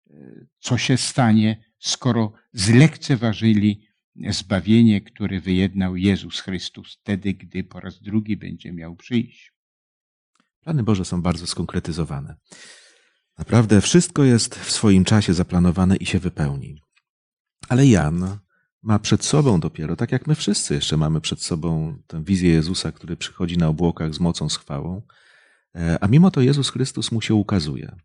e, 0.09 0.13
co 0.59 0.77
się 0.77 0.97
stanie, 0.97 1.63
skoro 1.79 2.33
zlekceważyli 2.53 3.94
zbawienie, 4.29 5.01
które 5.01 5.39
wyjednał 5.39 5.95
Jezus 5.95 6.39
Chrystus 6.39 6.97
wtedy, 7.01 7.33
gdy 7.33 7.63
po 7.63 7.79
raz 7.79 8.01
drugi 8.01 8.37
będzie 8.37 8.73
miał 8.73 8.95
przyjść. 8.95 9.53
Plany 10.61 10.83
Boże 10.83 11.05
są 11.05 11.21
bardzo 11.21 11.47
skonkretyzowane. 11.47 12.35
Naprawdę 13.37 13.81
wszystko 13.81 14.23
jest 14.23 14.55
w 14.55 14.71
swoim 14.71 15.03
czasie 15.03 15.33
zaplanowane 15.33 15.95
i 15.95 16.05
się 16.05 16.19
wypełni. 16.19 16.81
Ale 17.69 17.87
Jan 17.87 18.37
ma 18.81 18.99
przed 18.99 19.25
sobą 19.25 19.59
dopiero, 19.59 19.95
tak 19.95 20.11
jak 20.11 20.27
my 20.27 20.35
wszyscy 20.35 20.73
jeszcze 20.73 20.97
mamy 20.97 21.21
przed 21.21 21.41
sobą 21.41 21.97
tę 22.07 22.23
wizję 22.23 22.49
Jezusa, 22.49 22.91
który 22.91 23.17
przychodzi 23.17 23.57
na 23.57 23.67
obłokach 23.67 24.13
z 24.13 24.19
mocą, 24.19 24.49
z 24.49 24.57
chwałą, 24.57 25.01
E, 25.75 26.03
a 26.03 26.07
mimo 26.07 26.31
to 26.31 26.41
Jezus 26.41 26.69
Chrystus 26.69 27.11
mu 27.11 27.21
się 27.21 27.33
ukazuje. 27.33 27.95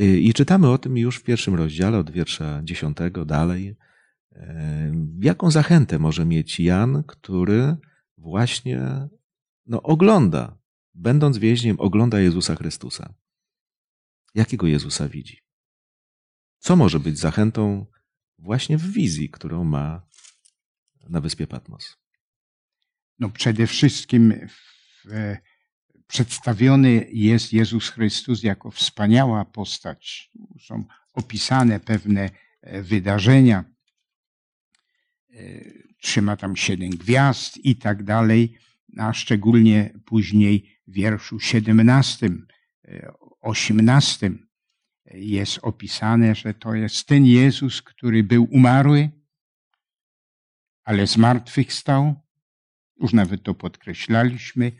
E, 0.00 0.04
I 0.04 0.32
czytamy 0.32 0.70
o 0.70 0.78
tym 0.78 0.98
już 0.98 1.16
w 1.16 1.22
pierwszym 1.22 1.54
rozdziale, 1.54 1.98
od 1.98 2.10
wiersza 2.10 2.60
dziesiątego 2.64 3.24
dalej. 3.24 3.76
E, 4.32 4.92
Jaką 5.22 5.50
zachętę 5.50 5.98
może 5.98 6.24
mieć 6.24 6.60
Jan, 6.60 7.04
który 7.06 7.76
właśnie 8.18 9.08
no, 9.66 9.82
ogląda, 9.82 10.58
będąc 10.94 11.38
więźniem, 11.38 11.80
ogląda 11.80 12.20
Jezusa 12.20 12.56
Chrystusa? 12.56 13.14
Jakiego 14.34 14.66
Jezusa 14.66 15.08
widzi? 15.08 15.38
Co 16.58 16.76
może 16.76 17.00
być 17.00 17.18
zachętą 17.18 17.86
właśnie 18.38 18.78
w 18.78 18.92
wizji, 18.92 19.30
którą 19.30 19.64
ma 19.64 20.06
na 21.08 21.20
wyspie 21.20 21.46
Patmos? 21.46 21.96
No 23.18 23.30
przede 23.30 23.66
wszystkim 23.66 24.48
w, 24.48 25.12
e, 25.12 25.38
przedstawiony 26.06 27.06
jest 27.12 27.52
Jezus 27.52 27.88
Chrystus 27.88 28.42
jako 28.42 28.70
wspaniała 28.70 29.44
postać. 29.44 30.30
Są 30.66 30.84
opisane 31.14 31.80
pewne 31.80 32.30
e, 32.60 32.82
wydarzenia. 32.82 33.64
E, 35.32 35.80
Trzyma 36.02 36.36
tam 36.36 36.56
siedem 36.56 36.90
gwiazd 36.90 37.56
i 37.64 37.76
tak 37.76 38.04
dalej, 38.04 38.58
a 38.98 39.12
szczególnie 39.12 39.94
później 40.04 40.80
w 40.86 40.92
wierszu 40.92 41.40
17, 41.40 42.30
e, 42.84 43.12
18 43.40 44.30
jest 45.14 45.58
opisane, 45.62 46.34
że 46.34 46.54
to 46.54 46.74
jest 46.74 47.06
ten 47.06 47.26
Jezus, 47.26 47.82
który 47.82 48.22
był 48.22 48.48
umarły, 48.50 49.10
ale 50.84 51.06
zmartwychwstał. 51.06 52.14
Już 53.00 53.12
nawet 53.12 53.42
to 53.42 53.54
podkreślaliśmy, 53.54 54.72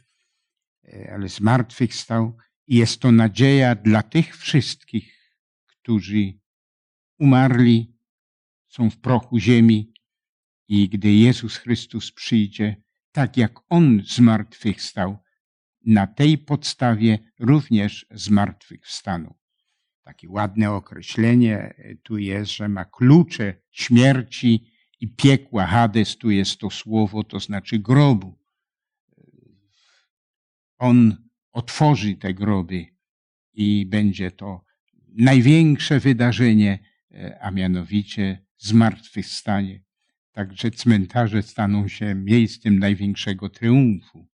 e, 0.85 1.13
ale 1.15 1.29
zmartwychwstał. 1.29 2.37
I 2.67 2.77
jest 2.77 3.01
to 3.01 3.13
nadzieja 3.13 3.75
dla 3.75 4.03
tych 4.03 4.37
wszystkich, 4.37 5.35
którzy 5.67 6.33
umarli, 7.19 7.97
są 8.69 8.91
w 8.91 8.97
prochu 8.97 9.39
ziemi 9.39 9.89
i 10.70 10.88
gdy 10.88 11.12
Jezus 11.12 11.56
Chrystus 11.56 12.12
przyjdzie, 12.12 12.76
tak 13.12 13.37
jak 13.37 13.52
On 13.68 14.02
zmartwychwstał, 14.06 15.18
na 15.87 16.06
tej 16.06 16.38
podstawie 16.38 17.18
również 17.38 18.06
zmartwychwstaną. 18.11 19.35
Takie 20.02 20.30
ładne 20.30 20.72
określenie 20.72 21.74
tu 22.02 22.18
jest, 22.18 22.52
że 22.52 22.68
ma 22.68 22.85
klucze 22.85 23.54
śmierci 23.70 24.72
i 25.00 25.14
piekła. 25.14 25.66
Hades 25.66 26.16
tu 26.16 26.30
jest 26.30 26.59
to 26.59 26.70
słowo, 26.70 27.24
to 27.24 27.40
znaczy 27.40 27.78
grobu. 27.78 28.38
On 30.78 31.28
otworzy 31.52 32.14
te 32.14 32.35
groby 32.35 32.87
i 33.52 33.87
będzie 33.87 34.30
to 34.30 34.64
największe 35.09 36.00
wydarzenie, 36.00 36.78
a 37.40 37.50
mianowicie 37.50 38.46
zmartwychwstanie. 38.59 39.89
Także 40.40 40.70
cmentarze 40.70 41.42
staną 41.42 41.88
się 41.88 42.14
miejscem 42.14 42.79
największego 42.79 43.48
triumfu, 43.48 44.29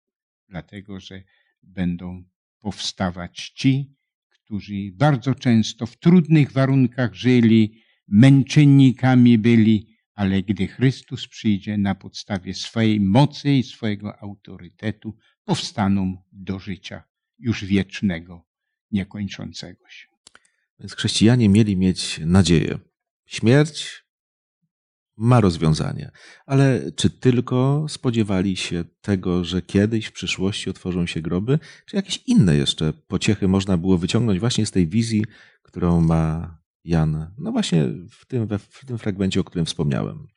dlatego 0.49 0.99
że 0.99 1.23
będą 1.63 2.23
powstawać 2.59 3.49
ci, 3.55 3.95
którzy 4.29 4.91
bardzo 4.93 5.35
często 5.35 5.85
w 5.85 5.97
trudnych 5.97 6.51
warunkach 6.51 7.13
żyli, 7.13 7.81
męczennikami 8.07 9.37
byli, 9.37 9.97
ale 10.13 10.43
gdy 10.43 10.67
Chrystus 10.67 11.27
przyjdzie 11.27 11.77
na 11.77 11.95
podstawie 11.95 12.53
swojej 12.53 12.99
mocy 12.99 13.53
i 13.53 13.63
swojego 13.63 14.19
autorytetu, 14.19 15.17
powstaną 15.43 16.23
do 16.31 16.59
życia 16.59 17.03
już 17.39 17.65
wiecznego, 17.65 18.47
niekończącego 18.91 19.89
się. 19.89 20.07
Więc 20.79 20.95
chrześcijanie 20.95 21.49
mieli 21.49 21.77
mieć 21.77 22.19
nadzieję. 22.25 22.79
Śmierć 23.25 24.04
ma 25.17 25.41
rozwiązanie, 25.41 26.11
ale 26.45 26.91
czy 26.95 27.09
tylko 27.09 27.85
spodziewali 27.89 28.57
się 28.57 28.83
tego, 29.01 29.43
że 29.43 29.61
kiedyś 29.61 30.05
w 30.05 30.11
przyszłości 30.11 30.69
otworzą 30.69 31.05
się 31.05 31.21
groby, 31.21 31.59
czy 31.85 31.95
jakieś 31.95 32.23
inne 32.27 32.55
jeszcze 32.55 32.93
pociechy 32.93 33.47
można 33.47 33.77
było 33.77 33.97
wyciągnąć 33.97 34.39
właśnie 34.39 34.65
z 34.65 34.71
tej 34.71 34.87
wizji, 34.87 35.25
którą 35.61 36.01
ma 36.01 36.57
Jan? 36.83 37.31
No 37.37 37.51
właśnie 37.51 37.83
w 38.11 38.25
tym, 38.25 38.47
w 38.59 38.85
tym 38.85 38.97
fragmencie, 38.97 39.39
o 39.39 39.43
którym 39.43 39.65
wspomniałem. 39.65 40.27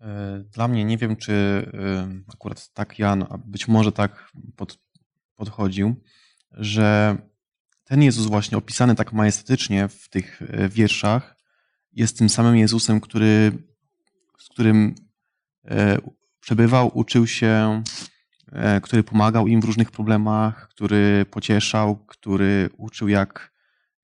E, 0.00 0.44
Dla 0.52 0.68
mnie 0.68 0.84
nie 0.84 0.98
wiem, 0.98 1.16
czy 1.16 1.32
e, 1.32 2.08
akurat 2.34 2.72
tak 2.72 2.98
Jan, 2.98 3.26
a 3.30 3.38
być 3.38 3.68
może 3.68 3.92
tak 3.92 4.30
pod, 4.56 4.78
podchodził, 5.36 5.94
że 6.50 7.16
ten 7.84 8.02
Jezus 8.02 8.26
właśnie 8.26 8.58
opisany 8.58 8.94
tak 8.94 9.12
majestatycznie 9.12 9.88
w 9.88 10.08
tych 10.08 10.42
e, 10.42 10.68
wierszach 10.68 11.36
jest 11.92 12.18
tym 12.18 12.28
samym 12.28 12.56
Jezusem, 12.56 13.00
który, 13.00 13.52
z 14.46 14.48
którym 14.48 14.94
e, 15.64 15.98
przebywał, 16.40 16.90
uczył 16.94 17.26
się, 17.26 17.82
e, 18.52 18.80
który 18.80 19.02
pomagał 19.02 19.46
im 19.46 19.60
w 19.60 19.64
różnych 19.64 19.90
problemach, 19.90 20.68
który 20.68 21.26
pocieszał, 21.30 21.96
który 21.96 22.70
uczył 22.76 23.08
jak, 23.08 23.52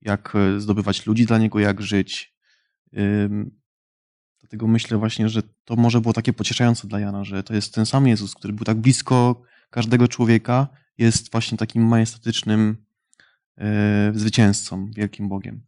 jak 0.01 0.33
e, 0.35 0.59
zdobywać 0.59 1.05
ludzi 1.05 1.25
dla 1.25 1.37
niego, 1.37 1.59
jak 1.59 1.81
żyć. 1.81 2.33
Dlatego 4.41 4.67
myślę 4.67 4.97
właśnie, 4.97 5.29
że 5.29 5.41
to 5.65 5.75
może 5.75 6.01
było 6.01 6.13
takie 6.13 6.33
pocieszające 6.33 6.87
dla 6.87 6.99
Jana, 6.99 7.23
że 7.23 7.43
to 7.43 7.53
jest 7.53 7.73
ten 7.73 7.85
sam 7.85 8.07
Jezus, 8.07 8.35
który 8.35 8.53
był 8.53 8.65
tak 8.65 8.77
blisko 8.77 9.41
każdego 9.69 10.07
człowieka, 10.07 10.67
jest 10.97 11.31
właśnie 11.31 11.57
takim 11.57 11.87
majestatycznym 11.87 12.85
zwycięzcą, 14.13 14.91
wielkim 14.91 15.29
Bogiem. 15.29 15.61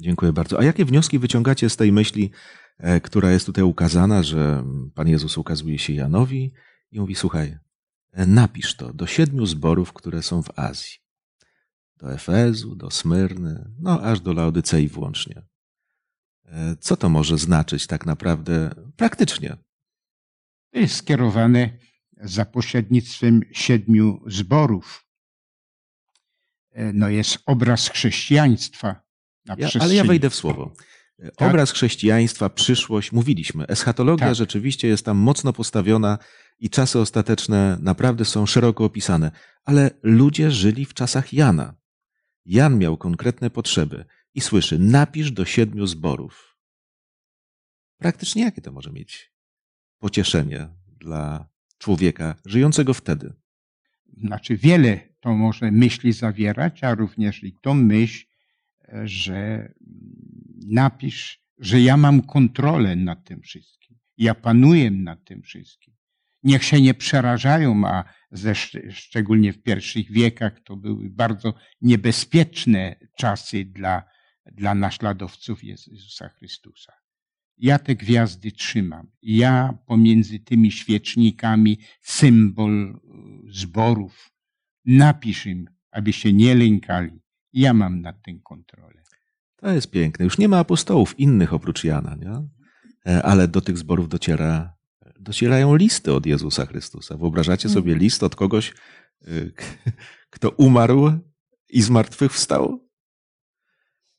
Dziękuję 0.00 0.32
bardzo. 0.32 0.58
A 0.58 0.64
jakie 0.64 0.84
wnioski 0.84 1.18
wyciągacie 1.18 1.70
z 1.70 1.76
tej 1.76 1.92
myśli, 1.92 2.30
która 3.02 3.30
jest 3.30 3.46
tutaj 3.46 3.64
ukazana, 3.64 4.22
że 4.22 4.64
Pan 4.94 5.08
Jezus 5.08 5.38
ukazuje 5.38 5.78
się 5.78 5.92
Janowi 5.92 6.52
i 6.90 7.00
mówi: 7.00 7.14
Słuchaj, 7.14 7.58
e, 8.12 8.26
napisz 8.26 8.76
to 8.76 8.92
do 8.92 9.06
siedmiu 9.06 9.46
zborów, 9.46 9.92
które 9.92 10.22
są 10.22 10.42
w 10.42 10.58
Azji. 10.58 10.98
Do 11.96 12.12
Efezu, 12.12 12.74
do 12.74 12.90
Smyrny, 12.90 13.70
no 13.78 14.00
aż 14.02 14.20
do 14.20 14.32
Laodycei 14.32 14.88
włącznie. 14.88 15.42
E, 16.44 16.76
Co 16.80 16.96
to 16.96 17.08
może 17.08 17.38
znaczyć 17.38 17.86
tak 17.86 18.06
naprawdę 18.06 18.70
praktycznie? 18.96 19.56
To 20.72 20.78
jest 20.78 20.94
skierowane 20.94 21.78
za 22.16 22.44
pośrednictwem 22.44 23.42
siedmiu 23.52 24.22
zborów. 24.26 25.06
E, 26.70 26.92
No 26.92 27.08
jest 27.08 27.38
obraz 27.46 27.88
chrześcijaństwa 27.88 29.02
na 29.44 29.56
Ja, 29.58 29.68
ale 29.80 29.94
ja 29.94 30.04
wejdę 30.04 30.30
w 30.30 30.34
słowo. 30.34 30.74
E, 31.22 31.30
Tak. 31.30 31.48
Obraz 31.50 31.72
chrześcijaństwa, 31.72 32.48
przyszłość, 32.50 33.12
mówiliśmy. 33.12 33.66
Eschatologia 33.66 34.26
Tak. 34.26 34.34
rzeczywiście 34.34 34.88
jest 34.88 35.04
tam 35.04 35.16
mocno 35.16 35.52
postawiona 35.52 36.18
i 36.58 36.70
czasy 36.70 36.98
ostateczne 36.98 37.78
naprawdę 37.80 38.24
są 38.24 38.46
szeroko 38.46 38.84
opisane. 38.84 39.30
Ale 39.64 39.90
ludzie 40.02 40.50
żyli 40.50 40.84
w 40.84 40.94
czasach 40.94 41.32
Jana. 41.32 41.74
Jan 42.44 42.78
miał 42.78 42.96
konkretne 42.96 43.50
potrzeby 43.50 44.04
i 44.34 44.40
słyszy: 44.40 44.78
napisz 44.78 45.32
do 45.32 45.44
siedmiu 45.44 45.86
zborów. 45.86 46.56
Praktycznie 47.98 48.42
jakie 48.42 48.62
to 48.62 48.72
może 48.72 48.92
mieć 48.92 49.32
pocieszenie 49.98 50.68
dla 51.00 51.48
człowieka 51.78 52.34
żyjącego 52.44 52.94
wtedy? 52.94 53.32
Znaczy 54.16 54.56
wiele 54.56 55.00
to 55.20 55.34
może 55.34 55.70
myśli 55.70 56.12
zawierać, 56.12 56.84
a 56.84 56.94
również 56.94 57.44
i 57.44 57.56
tą 57.62 57.74
myśl, 57.74 58.26
że 59.04 59.72
napisz, 60.60 61.40
że 61.58 61.80
ja 61.80 61.96
mam 61.96 62.22
kontrolę 62.22 62.96
nad 62.96 63.24
tym 63.24 63.42
wszystkim. 63.42 63.98
Ja 64.16 64.34
panuję 64.34 64.90
nad 64.90 65.24
tym 65.24 65.42
wszystkim. 65.42 65.94
Niech 66.42 66.64
się 66.64 66.80
nie 66.80 66.94
przerażają, 66.94 67.86
a 67.86 68.04
ze, 68.30 68.54
szczególnie 68.90 69.52
w 69.52 69.62
pierwszych 69.62 70.12
wiekach 70.12 70.60
to 70.60 70.76
były 70.76 71.10
bardzo 71.10 71.54
niebezpieczne 71.80 72.96
czasy 73.16 73.64
dla, 73.64 74.02
dla 74.46 74.74
naśladowców 74.74 75.64
Jezusa 75.64 76.28
Chrystusa. 76.28 76.92
Ja 77.58 77.78
te 77.78 77.94
gwiazdy 77.94 78.52
trzymam. 78.52 79.10
Ja 79.22 79.78
pomiędzy 79.86 80.38
tymi 80.38 80.72
świecznikami 80.72 81.78
symbol 82.00 83.00
zborów. 83.48 84.32
Napisz 84.84 85.46
im, 85.46 85.66
aby 85.90 86.12
się 86.12 86.32
nie 86.32 86.54
lękali. 86.54 87.20
Ja 87.52 87.74
mam 87.74 88.00
nad 88.00 88.22
tym 88.22 88.40
kontrolę. 88.40 89.02
To 89.60 89.70
jest 89.70 89.90
piękne. 89.90 90.24
Już 90.24 90.38
nie 90.38 90.48
ma 90.48 90.58
apostołów 90.58 91.20
innych 91.20 91.54
oprócz 91.54 91.84
Jana, 91.84 92.14
nie? 92.14 92.48
E, 93.06 93.22
ale 93.22 93.48
do 93.48 93.60
tych 93.60 93.78
zborów 93.78 94.08
dociera, 94.08 94.76
docierają 95.20 95.76
listy 95.76 96.12
od 96.12 96.26
Jezusa 96.26 96.66
Chrystusa. 96.66 97.16
Wyobrażacie 97.16 97.68
mm. 97.68 97.74
sobie 97.74 97.94
list 97.94 98.22
od 98.22 98.36
kogoś, 98.36 98.74
y, 99.28 99.52
kto 100.34 100.50
umarł 100.50 101.12
i 101.68 101.82
zmartwychwstał? 101.82 102.88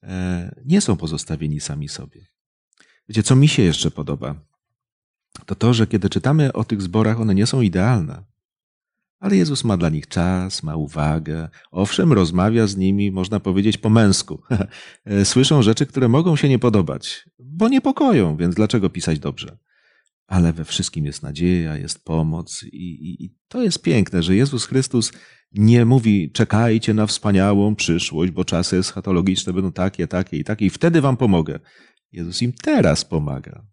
E, 0.04 0.56
nie 0.66 0.82
są 0.82 0.98
pozostawieni 0.98 1.60
sami 1.60 1.90
sobie. 1.90 2.28
Wiecie, 3.10 3.24
co 3.24 3.36
mi 3.36 3.48
się 3.48 3.64
jeszcze 3.64 3.92
podoba? 3.92 4.36
To 5.46 5.56
to, 5.56 5.74
że 5.74 5.88
kiedy 5.88 6.10
czytamy 6.10 6.54
o 6.54 6.64
tych 6.64 6.82
zborach, 6.82 7.20
one 7.20 7.36
nie 7.36 7.48
są 7.48 7.62
idealne. 7.62 8.31
Ale 9.22 9.38
Jezus 9.38 9.64
ma 9.64 9.78
dla 9.78 9.90
nich 9.90 10.08
czas, 10.08 10.64
ma 10.64 10.76
uwagę. 10.76 11.50
Owszem, 11.72 12.14
rozmawia 12.14 12.68
z 12.68 12.78
nimi, 12.78 13.12
można 13.12 13.40
powiedzieć, 13.40 13.78
po 13.78 13.90
męsku. 13.90 14.42
Słyszą 15.24 15.62
rzeczy, 15.62 15.86
które 15.86 16.08
mogą 16.08 16.36
się 16.36 16.50
nie 16.50 16.60
podobać, 16.60 17.30
bo 17.40 17.70
niepokoją, 17.70 18.38
więc 18.38 18.56
dlaczego 18.56 18.90
pisać 18.90 19.20
dobrze? 19.20 19.58
Ale 20.28 20.54
we 20.54 20.66
wszystkim 20.66 21.06
jest 21.06 21.24
nadzieja, 21.24 21.78
jest 21.78 22.04
pomoc 22.04 22.64
i, 22.64 22.78
i, 22.78 23.26
i 23.26 23.36
to 23.48 23.64
jest 23.64 23.82
piękne, 23.82 24.24
że 24.24 24.36
Jezus 24.36 24.66
Chrystus 24.66 25.12
nie 25.52 25.86
mówi 25.86 26.32
czekajcie 26.32 26.94
na 26.94 27.08
wspaniałą 27.08 27.76
przyszłość, 27.76 28.32
bo 28.32 28.46
czasy 28.46 28.78
eschatologiczne 28.78 29.54
będą 29.54 29.72
takie, 29.72 30.08
takie 30.08 30.38
i 30.38 30.44
takie 30.44 30.66
i 30.66 30.70
wtedy 30.70 31.02
wam 31.02 31.18
pomogę. 31.18 31.60
Jezus 32.12 32.42
im 32.42 32.54
teraz 32.54 33.06
pomaga. 33.06 33.66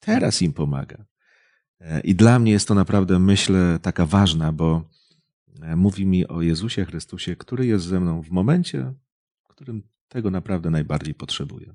Teraz 0.00 0.42
im 0.42 0.52
pomaga. 0.52 1.04
I 2.04 2.14
dla 2.14 2.38
mnie 2.38 2.52
jest 2.52 2.68
to 2.68 2.74
naprawdę, 2.74 3.18
myślę, 3.18 3.78
taka 3.82 4.06
ważna, 4.06 4.52
bo 4.52 4.88
e, 5.62 5.76
mówi 5.76 6.06
mi 6.06 6.28
o 6.28 6.42
Jezusie 6.42 6.84
Chrystusie, 6.84 7.36
który 7.36 7.66
jest 7.66 7.84
ze 7.84 8.00
mną 8.00 8.22
w 8.22 8.30
momencie, 8.30 8.92
w 9.44 9.48
którym 9.48 9.82
tego 10.08 10.30
naprawdę 10.30 10.70
najbardziej 10.70 11.14
potrzebuję. 11.14 11.74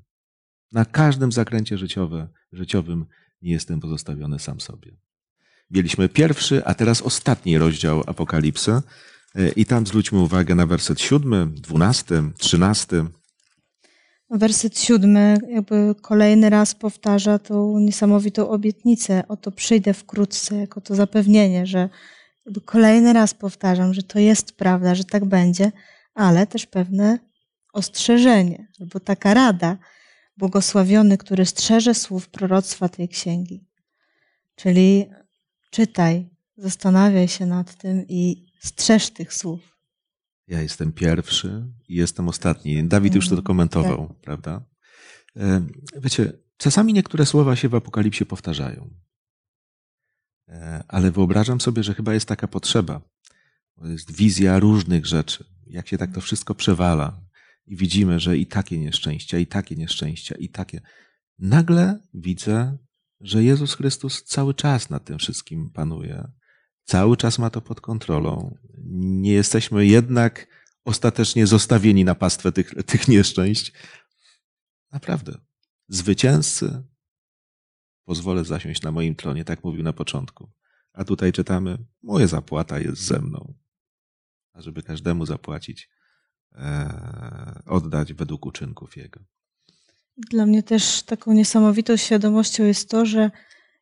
Na 0.72 0.86
każdym 0.86 1.32
zakręcie 1.32 1.78
życiowe, 1.78 2.28
życiowym 2.52 3.06
nie 3.42 3.52
jestem 3.52 3.80
pozostawiony 3.80 4.40
sam 4.40 4.62
sobie. 4.62 4.92
Mieliśmy 5.72 6.10
pierwszy, 6.10 6.66
a 6.66 6.74
teraz 6.74 7.02
ostatni 7.02 7.58
rozdział 7.58 8.04
Apokalipsy 8.08 8.72
e, 9.36 9.50
i 9.50 9.66
tam 9.66 9.88
zwróćmy 9.88 10.20
uwagę 10.20 10.56
na 10.56 10.66
werset 10.66 11.02
siódmy, 11.02 11.48
dwunasty, 11.48 12.24
trzynasty. 12.38 13.06
Werset 14.32 14.80
siódmy 14.80 15.38
jakby 15.48 15.96
kolejny 16.02 16.50
raz 16.50 16.76
powtarza 16.76 17.40
tą 17.40 17.80
niesamowitą 17.80 18.50
obietnicę. 18.50 19.24
Oto 19.28 19.52
przyjdę 19.52 19.94
wkrótce, 19.94 20.56
jako 20.56 20.82
to 20.82 20.96
zapewnienie, 20.96 21.66
że 21.66 21.90
kolejny 22.66 23.14
raz 23.14 23.34
powtarzam, 23.34 23.94
że 23.94 24.04
to 24.04 24.20
jest 24.20 24.52
prawda, 24.52 24.96
że 24.96 25.04
tak 25.04 25.26
będzie, 25.26 25.72
ale 26.14 26.48
też 26.48 26.66
pewne 26.66 27.20
ostrzeżenie, 27.74 28.68
albo 28.80 29.00
taka 29.00 29.34
rada. 29.34 29.78
Błogosławiony, 30.38 31.18
który 31.18 31.46
strzeże 31.46 31.94
słów 31.94 32.30
proroctwa 32.30 32.90
tej 32.90 33.10
księgi. 33.10 33.66
Czyli 34.56 35.10
czytaj, 35.72 36.30
zastanawiaj 36.58 37.28
się 37.28 37.46
nad 37.46 37.76
tym 37.76 38.06
i 38.08 38.46
strzeż 38.60 39.10
tych 39.10 39.34
słów. 39.34 39.71
Ja 40.48 40.62
jestem 40.62 40.92
pierwszy 40.92 41.66
i 41.88 41.96
jestem 41.96 42.28
ostatni. 42.28 42.84
Dawid 42.84 43.16
już 43.16 43.26
to 43.26 43.32
mhm. 43.32 43.44
komentował, 43.44 44.08
tak. 44.08 44.18
prawda? 44.18 44.66
E, 45.38 45.68
wiecie, 45.96 46.34
czasami 46.58 46.94
niektóre 46.94 47.26
słowa 47.26 47.56
się 47.56 47.70
w 47.70 47.76
Apokalipsie 47.76 48.26
powtarzają. 48.26 48.94
E, 50.48 50.84
ale 50.88 51.12
wyobrażam 51.12 51.62
sobie, 51.62 51.84
że 51.84 51.94
chyba 51.94 52.14
jest 52.14 52.28
taka 52.28 52.48
potrzeba. 52.48 53.02
Jest 53.84 54.12
wizja 54.12 54.60
różnych 54.60 55.06
rzeczy. 55.06 55.46
Jak 55.68 55.88
się 55.88 55.98
tak 55.98 56.14
to 56.14 56.22
wszystko 56.22 56.56
przewala 56.56 57.22
i 57.68 57.76
widzimy, 57.76 58.20
że 58.20 58.38
i 58.38 58.46
takie 58.46 58.80
nieszczęścia, 58.80 59.38
i 59.38 59.48
takie 59.48 59.76
nieszczęścia, 59.76 60.36
i 60.36 60.50
takie. 60.50 60.82
Nagle 61.40 62.00
widzę, 62.14 62.78
że 63.22 63.44
Jezus 63.44 63.74
Chrystus 63.74 64.24
cały 64.24 64.54
czas 64.54 64.90
nad 64.90 65.06
tym 65.06 65.20
wszystkim 65.20 65.70
panuje 65.70 66.32
cały 66.84 67.18
czas 67.18 67.40
ma 67.40 67.50
to 67.50 67.62
pod 67.62 67.82
kontrolą. 67.82 68.58
Nie 68.94 69.34
jesteśmy 69.34 69.86
jednak 69.86 70.48
ostatecznie 70.86 71.48
zostawieni 71.48 72.06
na 72.06 72.16
pastwę 72.16 72.52
tych, 72.52 72.74
tych 72.86 73.08
nieszczęść. 73.08 73.74
Naprawdę. 74.92 75.38
Zwycięzcy 75.88 76.84
pozwolę 78.06 78.46
zasiąść 78.46 78.82
na 78.82 78.92
moim 78.92 79.16
tronie, 79.16 79.46
tak 79.46 79.64
mówił 79.64 79.84
na 79.84 79.94
początku. 79.94 80.52
A 80.94 81.04
tutaj 81.04 81.32
czytamy, 81.32 81.78
moja 82.04 82.28
zapłata 82.28 82.80
jest 82.80 83.02
ze 83.02 83.20
mną. 83.20 83.54
A 84.54 84.62
żeby 84.62 84.84
każdemu 84.84 85.26
zapłacić, 85.26 85.90
e, 86.52 87.62
oddać 87.66 88.14
według 88.14 88.46
uczynków 88.46 88.98
Jego. 88.98 89.20
Dla 90.18 90.46
mnie 90.46 90.64
też 90.64 91.04
taką 91.04 91.34
niesamowitą 91.34 91.98
świadomością 91.98 92.64
jest 92.64 92.90
to, 92.90 93.06
że 93.06 93.32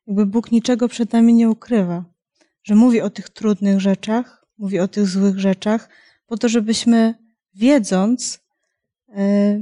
jakby 0.06 0.26
Bóg 0.26 0.52
niczego 0.52 0.88
przed 0.88 1.12
nami 1.12 1.34
nie 1.34 1.50
ukrywa 1.50 2.04
że 2.62 2.74
mówi 2.74 3.00
o 3.00 3.10
tych 3.10 3.28
trudnych 3.28 3.80
rzeczach, 3.80 4.46
mówi 4.58 4.80
o 4.80 4.88
tych 4.88 5.06
złych 5.06 5.38
rzeczach, 5.38 5.88
po 6.26 6.36
to, 6.36 6.48
żebyśmy 6.48 7.14
wiedząc, 7.54 8.40
e, 9.08 9.60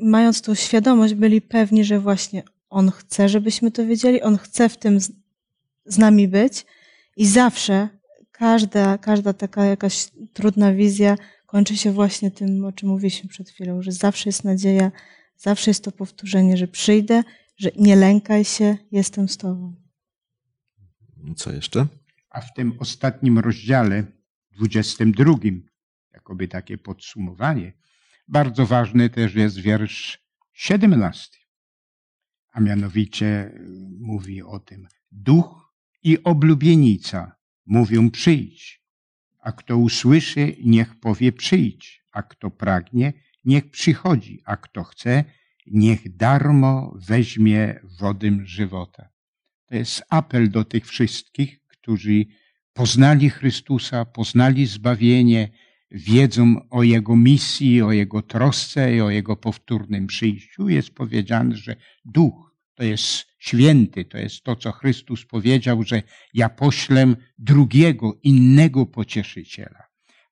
mając 0.00 0.42
tą 0.42 0.54
świadomość, 0.54 1.14
byli 1.14 1.40
pewni, 1.42 1.84
że 1.84 2.00
właśnie 2.00 2.42
On 2.70 2.90
chce, 2.90 3.28
żebyśmy 3.28 3.70
to 3.70 3.86
wiedzieli, 3.86 4.22
On 4.22 4.38
chce 4.38 4.68
w 4.68 4.76
tym 4.76 4.98
z 5.86 5.98
nami 5.98 6.28
być 6.28 6.66
i 7.16 7.26
zawsze 7.26 7.88
każda, 8.32 8.98
każda 8.98 9.32
taka 9.32 9.64
jakaś 9.64 10.08
trudna 10.32 10.72
wizja 10.72 11.16
kończy 11.46 11.76
się 11.76 11.92
właśnie 11.92 12.30
tym, 12.30 12.64
o 12.64 12.72
czym 12.72 12.88
mówiliśmy 12.88 13.28
przed 13.28 13.50
chwilą, 13.50 13.82
że 13.82 13.92
zawsze 13.92 14.28
jest 14.28 14.44
nadzieja, 14.44 14.92
zawsze 15.36 15.70
jest 15.70 15.84
to 15.84 15.92
powtórzenie, 15.92 16.56
że 16.56 16.68
przyjdę, 16.68 17.22
że 17.56 17.70
nie 17.76 17.96
lękaj 17.96 18.44
się, 18.44 18.76
jestem 18.92 19.28
z 19.28 19.36
Tobą. 19.36 19.74
Co 21.36 21.52
jeszcze? 21.52 21.86
A 22.34 22.40
w 22.40 22.52
tym 22.52 22.76
ostatnim 22.78 23.38
rozdziale, 23.38 24.04
22, 24.52 25.34
jakoby 26.12 26.48
takie 26.48 26.78
podsumowanie, 26.78 27.72
bardzo 28.28 28.66
ważny 28.66 29.10
też 29.10 29.34
jest 29.34 29.58
wiersz 29.58 30.18
17, 30.52 31.38
a 32.52 32.60
mianowicie 32.60 33.26
y, 33.26 33.60
mówi 34.00 34.42
o 34.42 34.58
tym, 34.58 34.88
duch 35.12 35.74
i 36.02 36.22
oblubienica 36.22 37.36
mówią 37.66 38.10
przyjdź, 38.10 38.82
a 39.38 39.52
kto 39.52 39.78
usłyszy, 39.78 40.56
niech 40.64 41.00
powie 41.00 41.32
przyjdź, 41.32 42.04
a 42.12 42.22
kto 42.22 42.50
pragnie, 42.50 43.12
niech 43.44 43.70
przychodzi, 43.70 44.42
a 44.44 44.56
kto 44.56 44.84
chce, 44.84 45.24
niech 45.66 46.16
darmo 46.16 46.94
weźmie 46.96 47.80
wodę 48.00 48.38
żywota. 48.44 49.08
To 49.66 49.74
jest 49.74 50.02
apel 50.10 50.50
do 50.50 50.64
tych 50.64 50.86
wszystkich, 50.86 51.63
którzy 51.84 52.24
poznali 52.72 53.30
Chrystusa, 53.30 54.04
poznali 54.04 54.66
zbawienie, 54.66 55.48
wiedzą 55.90 56.68
o 56.70 56.82
Jego 56.82 57.16
misji, 57.16 57.82
o 57.82 57.92
Jego 57.92 58.22
trosce 58.22 58.96
i 58.96 59.00
o 59.00 59.10
Jego 59.10 59.36
powtórnym 59.36 60.06
przyjściu. 60.06 60.68
Jest 60.68 60.90
powiedziane, 60.90 61.56
że 61.56 61.76
Duch 62.04 62.54
to 62.74 62.84
jest 62.84 63.26
święty, 63.38 64.04
to 64.04 64.18
jest 64.18 64.42
to, 64.42 64.56
co 64.56 64.72
Chrystus 64.72 65.24
powiedział, 65.26 65.82
że 65.82 66.02
ja 66.34 66.48
poślę 66.48 67.14
drugiego, 67.38 68.18
innego 68.22 68.86
pocieszyciela. 68.86 69.82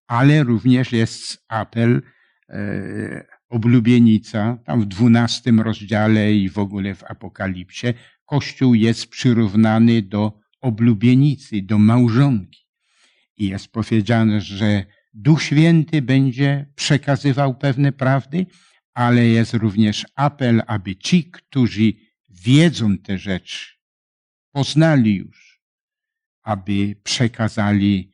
Ale 0.06 0.42
również 0.42 0.92
jest 0.92 1.44
apel 1.48 2.02
e, 2.48 3.24
oblubienica, 3.48 4.58
tam 4.64 4.80
w 4.80 4.86
dwunastym 4.86 5.60
rozdziale 5.60 6.34
i 6.34 6.48
w 6.48 6.58
ogóle 6.58 6.94
w 6.94 7.04
Apokalipsie, 7.04 7.86
Kościół 8.24 8.74
jest 8.74 9.06
przyrównany 9.06 10.02
do 10.02 10.41
oblubienicy, 10.62 11.62
do 11.62 11.78
małżonki. 11.78 12.66
I 13.36 13.48
jest 13.48 13.68
powiedziane, 13.68 14.40
że 14.40 14.84
Duch 15.14 15.42
Święty 15.42 16.02
będzie 16.02 16.72
przekazywał 16.74 17.58
pewne 17.58 17.92
prawdy, 17.92 18.46
ale 18.94 19.26
jest 19.26 19.54
również 19.54 20.06
apel, 20.14 20.62
aby 20.66 20.96
ci, 20.96 21.30
którzy 21.30 21.92
wiedzą 22.28 22.98
te 22.98 23.18
rzeczy, 23.18 23.66
poznali 24.52 25.16
już, 25.16 25.62
aby 26.42 26.96
przekazali 27.02 28.12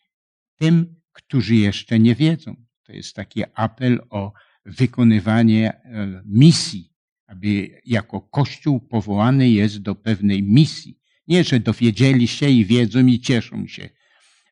tym, 0.57 1.01
którzy 1.13 1.55
jeszcze 1.55 1.99
nie 1.99 2.15
wiedzą. 2.15 2.57
To 2.83 2.93
jest 2.93 3.17
taki 3.17 3.43
apel 3.55 4.01
o 4.11 4.33
wykonywanie 4.65 5.73
e, 5.73 6.23
misji, 6.27 6.93
aby 7.27 7.81
jako 7.85 8.21
Kościół 8.21 8.81
powołany 8.81 9.51
jest 9.51 9.79
do 9.79 9.95
pewnej 9.95 10.43
misji. 10.43 10.99
Nie, 11.29 11.45
że 11.45 11.61
dowiedzieli 11.61 12.29
się 12.29 12.49
i 12.49 12.65
wiedzą 12.65 13.07
i 13.07 13.21
cieszą 13.21 13.67
się, 13.67 13.89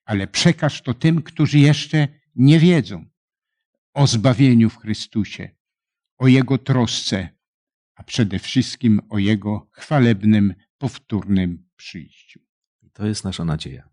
ale 0.05 0.27
przekaż 0.27 0.83
to 0.83 0.95
tym, 0.95 1.23
którzy 1.23 1.59
jeszcze 1.59 2.09
nie 2.35 2.61
wiedzą 2.61 3.05
o 3.95 4.07
zbawieniu 4.07 4.71
w 4.71 4.79
Chrystusie, 4.79 5.51
o 6.19 6.29
Jego 6.29 6.59
trosce, 6.59 7.29
a 7.95 8.03
przede 8.03 8.39
wszystkim 8.39 9.01
o 9.09 9.19
Jego 9.19 9.69
chwalebnym, 9.73 10.55
powtórnym 10.79 11.69
przyjściu. 11.77 12.41
To 12.93 13.07
jest 13.07 13.25
nasza 13.25 13.45
nadzieja. 13.45 13.89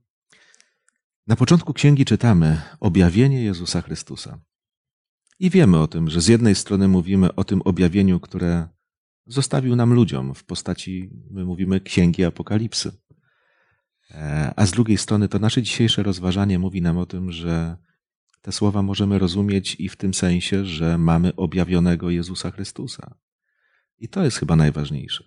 Na 1.28 1.36
początku 1.36 1.74
księgi 1.74 2.06
czytamy 2.06 2.62
objawienie 2.80 3.44
Jezusa 3.44 3.82
Chrystusa. 3.82 4.40
I 5.40 5.50
wiemy 5.50 5.80
o 5.80 5.88
tym, 5.88 6.10
że 6.10 6.22
z 6.22 6.28
jednej 6.28 6.56
strony 6.56 6.88
mówimy 6.88 7.36
o 7.36 7.44
tym 7.44 7.62
objawieniu, 7.62 8.20
które 8.20 8.68
zostawił 9.26 9.76
nam 9.76 9.94
ludziom 9.94 10.36
w 10.36 10.44
postaci, 10.44 11.10
my 11.32 11.46
mówimy, 11.46 11.82
księgi 11.82 12.24
Apokalipsy. 12.24 12.92
E, 14.12 14.54
a 14.56 14.66
z 14.66 14.72
drugiej 14.72 14.98
strony 14.98 15.28
to 15.28 15.40
nasze 15.40 15.62
dzisiejsze 15.62 16.04
rozważanie 16.04 16.60
mówi 16.60 16.82
nam 16.82 16.98
o 16.98 17.06
tym, 17.06 17.32
że 17.32 17.78
te 18.42 18.52
słowa 18.52 18.82
możemy 18.82 19.20
rozumieć 19.20 19.76
i 19.80 19.90
w 19.90 19.96
tym 19.96 20.14
sensie, 20.14 20.66
że 20.66 20.98
mamy 20.98 21.36
objawionego 21.36 22.10
Jezusa 22.10 22.52
Chrystusa. 22.52 23.16
I 24.00 24.10
to 24.10 24.24
jest 24.24 24.38
chyba 24.38 24.56
najważniejsze. 24.56 25.24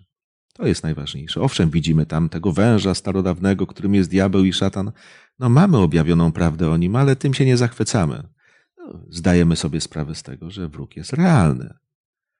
To 0.53 0.67
jest 0.67 0.83
najważniejsze. 0.83 1.41
Owszem, 1.41 1.69
widzimy 1.69 2.05
tam 2.05 2.29
tego 2.29 2.51
węża 2.51 2.95
starodawnego, 2.95 3.67
którym 3.67 3.95
jest 3.95 4.09
diabeł 4.09 4.45
i 4.45 4.53
szatan. 4.53 4.91
No, 5.39 5.49
mamy 5.49 5.77
objawioną 5.77 6.31
prawdę 6.31 6.69
o 6.69 6.77
nim, 6.77 6.95
ale 6.95 7.15
tym 7.15 7.33
się 7.33 7.45
nie 7.45 7.57
zachwycamy. 7.57 8.23
No, 8.77 8.99
zdajemy 9.09 9.55
sobie 9.55 9.81
sprawę 9.81 10.15
z 10.15 10.23
tego, 10.23 10.51
że 10.51 10.67
wróg 10.67 10.95
jest 10.95 11.13
realny. 11.13 11.73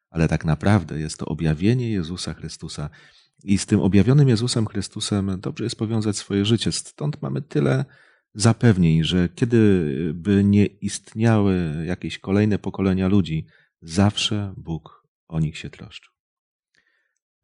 Ale 0.10 0.28
tak 0.28 0.45
naprawdę 0.45 0.99
jest 0.99 1.18
to 1.18 1.26
objawienie 1.26 1.91
Jezusa 1.91 2.34
Chrystusa. 2.34 2.89
I 3.43 3.58
z 3.58 3.66
tym 3.66 3.80
objawionym 3.80 4.30
Jezusem 4.30 4.68
Chrystusem 4.68 5.39
dobrze 5.39 5.64
jest 5.64 5.76
powiązać 5.76 6.18
swoje 6.18 6.45
życie. 6.45 6.72
Stąd 6.72 7.22
mamy 7.22 7.41
tyle 7.41 7.86
zapewnień, 8.34 9.03
że 9.03 9.30
kiedy 9.30 9.93
by 10.14 10.43
nie 10.43 10.66
istniały 10.66 11.84
jakieś 11.86 12.20
kolejne 12.20 12.60
pokolenia 12.60 13.08
ludzi, 13.08 13.45
zawsze 13.82 14.53
Bóg 14.58 15.08
o 15.28 15.39
nich 15.39 15.58
się 15.58 15.70
troszczył. 15.70 16.14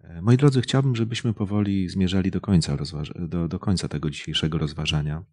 E, 0.04 0.22
moi 0.22 0.38
drodzy, 0.38 0.62
chciałbym, 0.62 0.96
żebyśmy 0.96 1.34
powoli 1.34 1.90
zmierzali 1.90 2.32
do 2.32 2.42
końca, 2.42 2.78
do, 3.16 3.48
do 3.48 3.60
końca 3.60 3.88
tego 3.88 4.10
dzisiejszego 4.10 4.58
rozważania. 4.58 5.24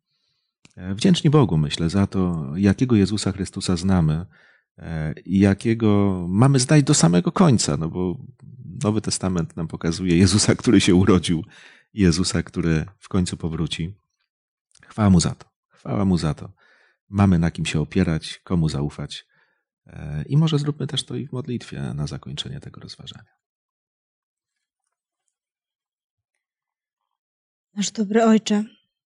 E, 0.76 0.94
wdzięczni 0.94 1.30
Bogu, 1.30 1.58
myślę, 1.58 1.90
za 1.90 2.06
to, 2.06 2.52
jakiego 2.56 2.96
Jezusa 2.96 3.32
Chrystusa 3.32 3.76
znamy 3.76 4.26
i 5.24 5.38
jakiego 5.38 6.24
mamy 6.28 6.58
znać 6.58 6.82
do 6.82 6.94
samego 6.94 7.32
końca, 7.32 7.76
no 7.76 7.88
bo 7.88 8.18
Nowy 8.82 9.00
Testament 9.00 9.56
nam 9.56 9.68
pokazuje 9.68 10.16
Jezusa, 10.16 10.54
który 10.54 10.80
się 10.80 10.94
urodził, 10.94 11.44
Jezusa, 11.94 12.42
który 12.42 12.86
w 12.98 13.08
końcu 13.08 13.36
powróci. 13.36 13.94
Chwała 14.86 15.10
Mu 15.10 15.20
za 15.20 15.34
to. 15.34 15.46
Chwała 15.68 16.04
Mu 16.04 16.18
za 16.18 16.34
to. 16.34 16.52
Mamy 17.08 17.38
na 17.38 17.50
kim 17.50 17.66
się 17.66 17.80
opierać, 17.80 18.40
komu 18.44 18.68
zaufać. 18.68 19.26
I 20.26 20.36
może 20.36 20.58
zróbmy 20.58 20.86
też 20.86 21.04
to 21.04 21.16
i 21.16 21.26
w 21.26 21.32
modlitwie 21.32 21.80
na 21.94 22.06
zakończenie 22.06 22.60
tego 22.60 22.80
rozważania. 22.80 23.30
Nasz 27.74 27.90
dobry 27.90 28.24
Ojcze, 28.24 28.64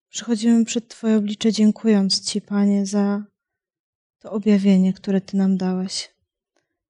przychodzimy 0.10 0.66
przed 0.66 0.88
Twoje 0.88 1.18
oblicze, 1.18 1.52
dziękując 1.52 2.22
Ci, 2.22 2.42
Panie, 2.42 2.86
za 2.86 3.33
to 4.24 4.32
objawienie, 4.32 4.94
które 4.94 5.22
Ty 5.22 5.38
nam 5.38 5.58
dałeś, 5.58 6.10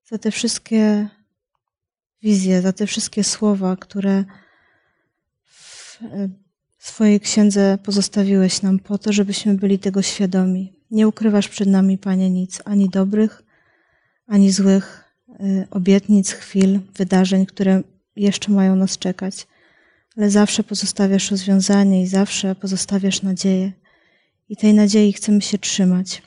za 0.05 0.17
te 0.17 0.31
wszystkie 0.31 1.07
wizje, 2.21 2.61
za 2.61 2.73
te 2.73 2.87
wszystkie 2.87 3.23
słowa, 3.23 3.75
które 3.75 4.23
w 6.77 6.87
swojej 6.87 7.19
księdze 7.19 7.77
pozostawiłeś 7.83 8.61
nam 8.61 8.79
po 8.79 8.97
to, 8.97 9.13
żebyśmy 9.13 9.53
byli 9.53 9.79
tego 9.79 10.01
świadomi. 10.01 10.73
Nie 10.91 11.07
ukrywasz 11.07 11.49
przed 11.49 11.67
nami, 11.67 11.97
Panie, 11.97 12.29
nic, 12.29 12.61
ani 12.65 12.89
dobrych, 12.89 13.43
ani 14.27 14.51
złych 14.51 15.03
y, 15.29 15.67
obietnic, 15.71 16.31
chwil, 16.31 16.79
wydarzeń, 16.95 17.45
które 17.45 17.81
jeszcze 18.15 18.51
mają 18.51 18.75
nas 18.75 18.97
czekać 18.97 19.47
ale 20.17 20.29
zawsze 20.29 20.63
pozostawiasz 20.63 21.31
rozwiązanie 21.31 22.01
i 22.01 22.07
zawsze 22.07 22.55
pozostawiasz 22.55 23.21
nadzieję. 23.21 23.71
I 24.49 24.57
tej 24.57 24.73
nadziei 24.73 25.13
chcemy 25.13 25.41
się 25.41 25.57
trzymać. 25.57 26.21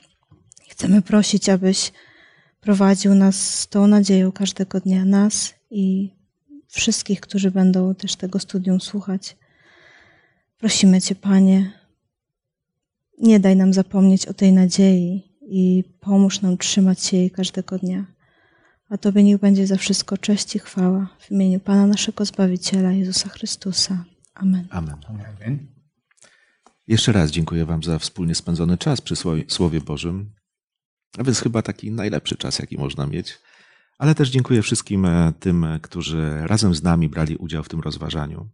Chcemy 0.77 1.01
prosić, 1.01 1.49
abyś 1.49 1.91
prowadził 2.61 3.15
nas 3.15 3.59
z 3.59 3.67
tą 3.67 3.87
nadzieją 3.87 4.31
każdego 4.31 4.79
dnia, 4.79 5.05
nas 5.05 5.53
i 5.69 6.13
wszystkich, 6.67 7.21
którzy 7.21 7.51
będą 7.51 7.95
też 7.95 8.15
tego 8.15 8.39
studium 8.39 8.81
słuchać. 8.81 9.37
Prosimy 10.57 11.01
Cię, 11.01 11.15
Panie, 11.15 11.71
nie 13.19 13.39
daj 13.39 13.55
nam 13.55 13.73
zapomnieć 13.73 14.25
o 14.25 14.33
tej 14.33 14.53
nadziei 14.53 15.37
i 15.41 15.83
pomóż 15.99 16.41
nam 16.41 16.57
trzymać 16.57 17.03
się 17.03 17.17
jej 17.17 17.31
każdego 17.31 17.77
dnia. 17.77 18.05
A 18.89 18.97
Tobie 18.97 19.23
niech 19.23 19.39
będzie 19.39 19.67
za 19.67 19.77
wszystko 19.77 20.17
cześć 20.17 20.55
i 20.55 20.59
chwała 20.59 21.17
w 21.19 21.31
imieniu 21.31 21.59
Pana 21.59 21.87
naszego 21.87 22.25
Zbawiciela 22.25 22.91
Jezusa 22.91 23.29
Chrystusa. 23.29 24.05
Amen. 24.33 24.67
Amen. 24.69 24.95
Amen. 25.07 25.67
Jeszcze 26.87 27.11
raz 27.11 27.31
dziękuję 27.31 27.65
Wam 27.65 27.83
za 27.83 27.99
wspólnie 27.99 28.35
spędzony 28.35 28.77
czas 28.77 29.01
przy 29.01 29.15
Słowie 29.47 29.81
Bożym. 29.81 30.36
A 31.17 31.23
więc 31.23 31.39
chyba 31.39 31.61
taki 31.61 31.91
najlepszy 31.91 32.35
czas, 32.35 32.59
jaki 32.59 32.77
można 32.77 33.07
mieć. 33.07 33.39
Ale 33.97 34.15
też 34.15 34.29
dziękuję 34.29 34.61
wszystkim 34.61 35.05
e, 35.05 35.33
tym, 35.39 35.65
którzy 35.81 36.33
razem 36.41 36.75
z 36.75 36.83
nami 36.83 37.09
brali 37.09 37.35
udział 37.35 37.63
w 37.63 37.69
tym 37.69 37.79
rozważaniu. 37.79 38.49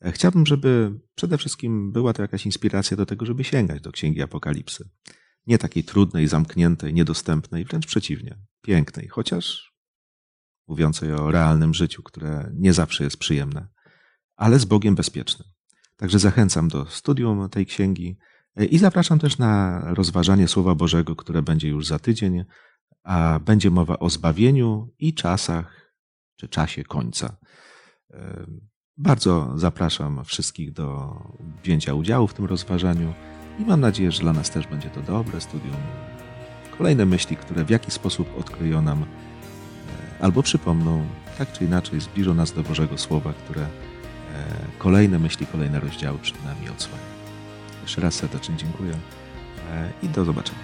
E, 0.00 0.12
chciałbym, 0.12 0.46
żeby 0.46 1.00
przede 1.14 1.38
wszystkim 1.38 1.92
była 1.92 2.12
to 2.12 2.22
jakaś 2.22 2.46
inspiracja 2.46 2.96
do 2.96 3.06
tego, 3.06 3.26
żeby 3.26 3.44
sięgać 3.44 3.80
do 3.80 3.92
Księgi 3.92 4.22
Apokalipsy. 4.22 4.88
Nie 5.46 5.58
takiej 5.58 5.84
trudnej, 5.84 6.28
zamkniętej, 6.28 6.94
niedostępnej, 6.94 7.64
wręcz 7.64 7.86
przeciwnie, 7.86 8.38
pięknej, 8.62 9.08
chociaż 9.08 9.72
mówiącej 10.66 11.12
o 11.12 11.30
realnym 11.30 11.74
życiu, 11.74 12.02
które 12.02 12.50
nie 12.54 12.72
zawsze 12.72 13.04
jest 13.04 13.16
przyjemne, 13.16 13.68
ale 14.36 14.58
z 14.58 14.64
Bogiem 14.64 14.94
bezpiecznym. 14.94 15.48
Także 15.96 16.18
zachęcam 16.18 16.68
do 16.68 16.86
studium 16.86 17.48
tej 17.48 17.66
księgi 17.66 18.18
i 18.56 18.78
zapraszam 18.78 19.18
też 19.18 19.38
na 19.38 19.80
rozważanie 19.94 20.48
Słowa 20.48 20.74
Bożego, 20.74 21.16
które 21.16 21.42
będzie 21.42 21.68
już 21.68 21.86
za 21.86 21.98
tydzień, 21.98 22.44
a 23.04 23.40
będzie 23.44 23.70
mowa 23.70 23.98
o 23.98 24.10
zbawieniu 24.10 24.94
i 24.98 25.14
czasach, 25.14 25.94
czy 26.36 26.48
czasie 26.48 26.84
końca. 26.84 27.36
E, 28.10 28.46
bardzo 28.96 29.52
zapraszam 29.56 30.24
wszystkich 30.24 30.72
do 30.72 31.16
wzięcia 31.62 31.94
udziału 31.94 32.26
w 32.26 32.34
tym 32.34 32.44
rozważaniu 32.44 33.14
i 33.58 33.64
mam 33.64 33.80
nadzieję, 33.80 34.12
że 34.12 34.20
dla 34.20 34.32
nas 34.32 34.50
też 34.50 34.66
będzie 34.66 34.90
to 34.90 35.00
dobre 35.02 35.40
studium. 35.40 35.76
Kolejne 36.78 37.06
myśli, 37.06 37.36
które 37.36 37.64
w 37.64 37.70
jakiś 37.70 37.94
sposób 37.94 38.38
odkryją 38.38 38.82
nam 38.82 39.02
e, 39.02 39.06
albo 40.20 40.42
przypomną, 40.42 41.06
tak 41.38 41.52
czy 41.52 41.64
inaczej 41.64 42.00
zbliżą 42.00 42.34
nas 42.34 42.52
do 42.52 42.62
Bożego 42.62 42.98
Słowa, 42.98 43.32
które 43.32 43.62
e, 43.62 43.68
kolejne 44.78 45.18
myśli, 45.18 45.46
kolejne 45.46 45.80
rozdziały 45.80 46.18
przed 46.18 46.44
nami 46.44 46.68
odsłania. 46.68 47.09
Jeszcze 47.82 48.00
raz 48.00 48.14
serdecznie 48.14 48.56
dziękuję 48.56 48.92
e, 49.70 49.90
i 50.02 50.08
do 50.08 50.24
zobaczenia. 50.24 50.58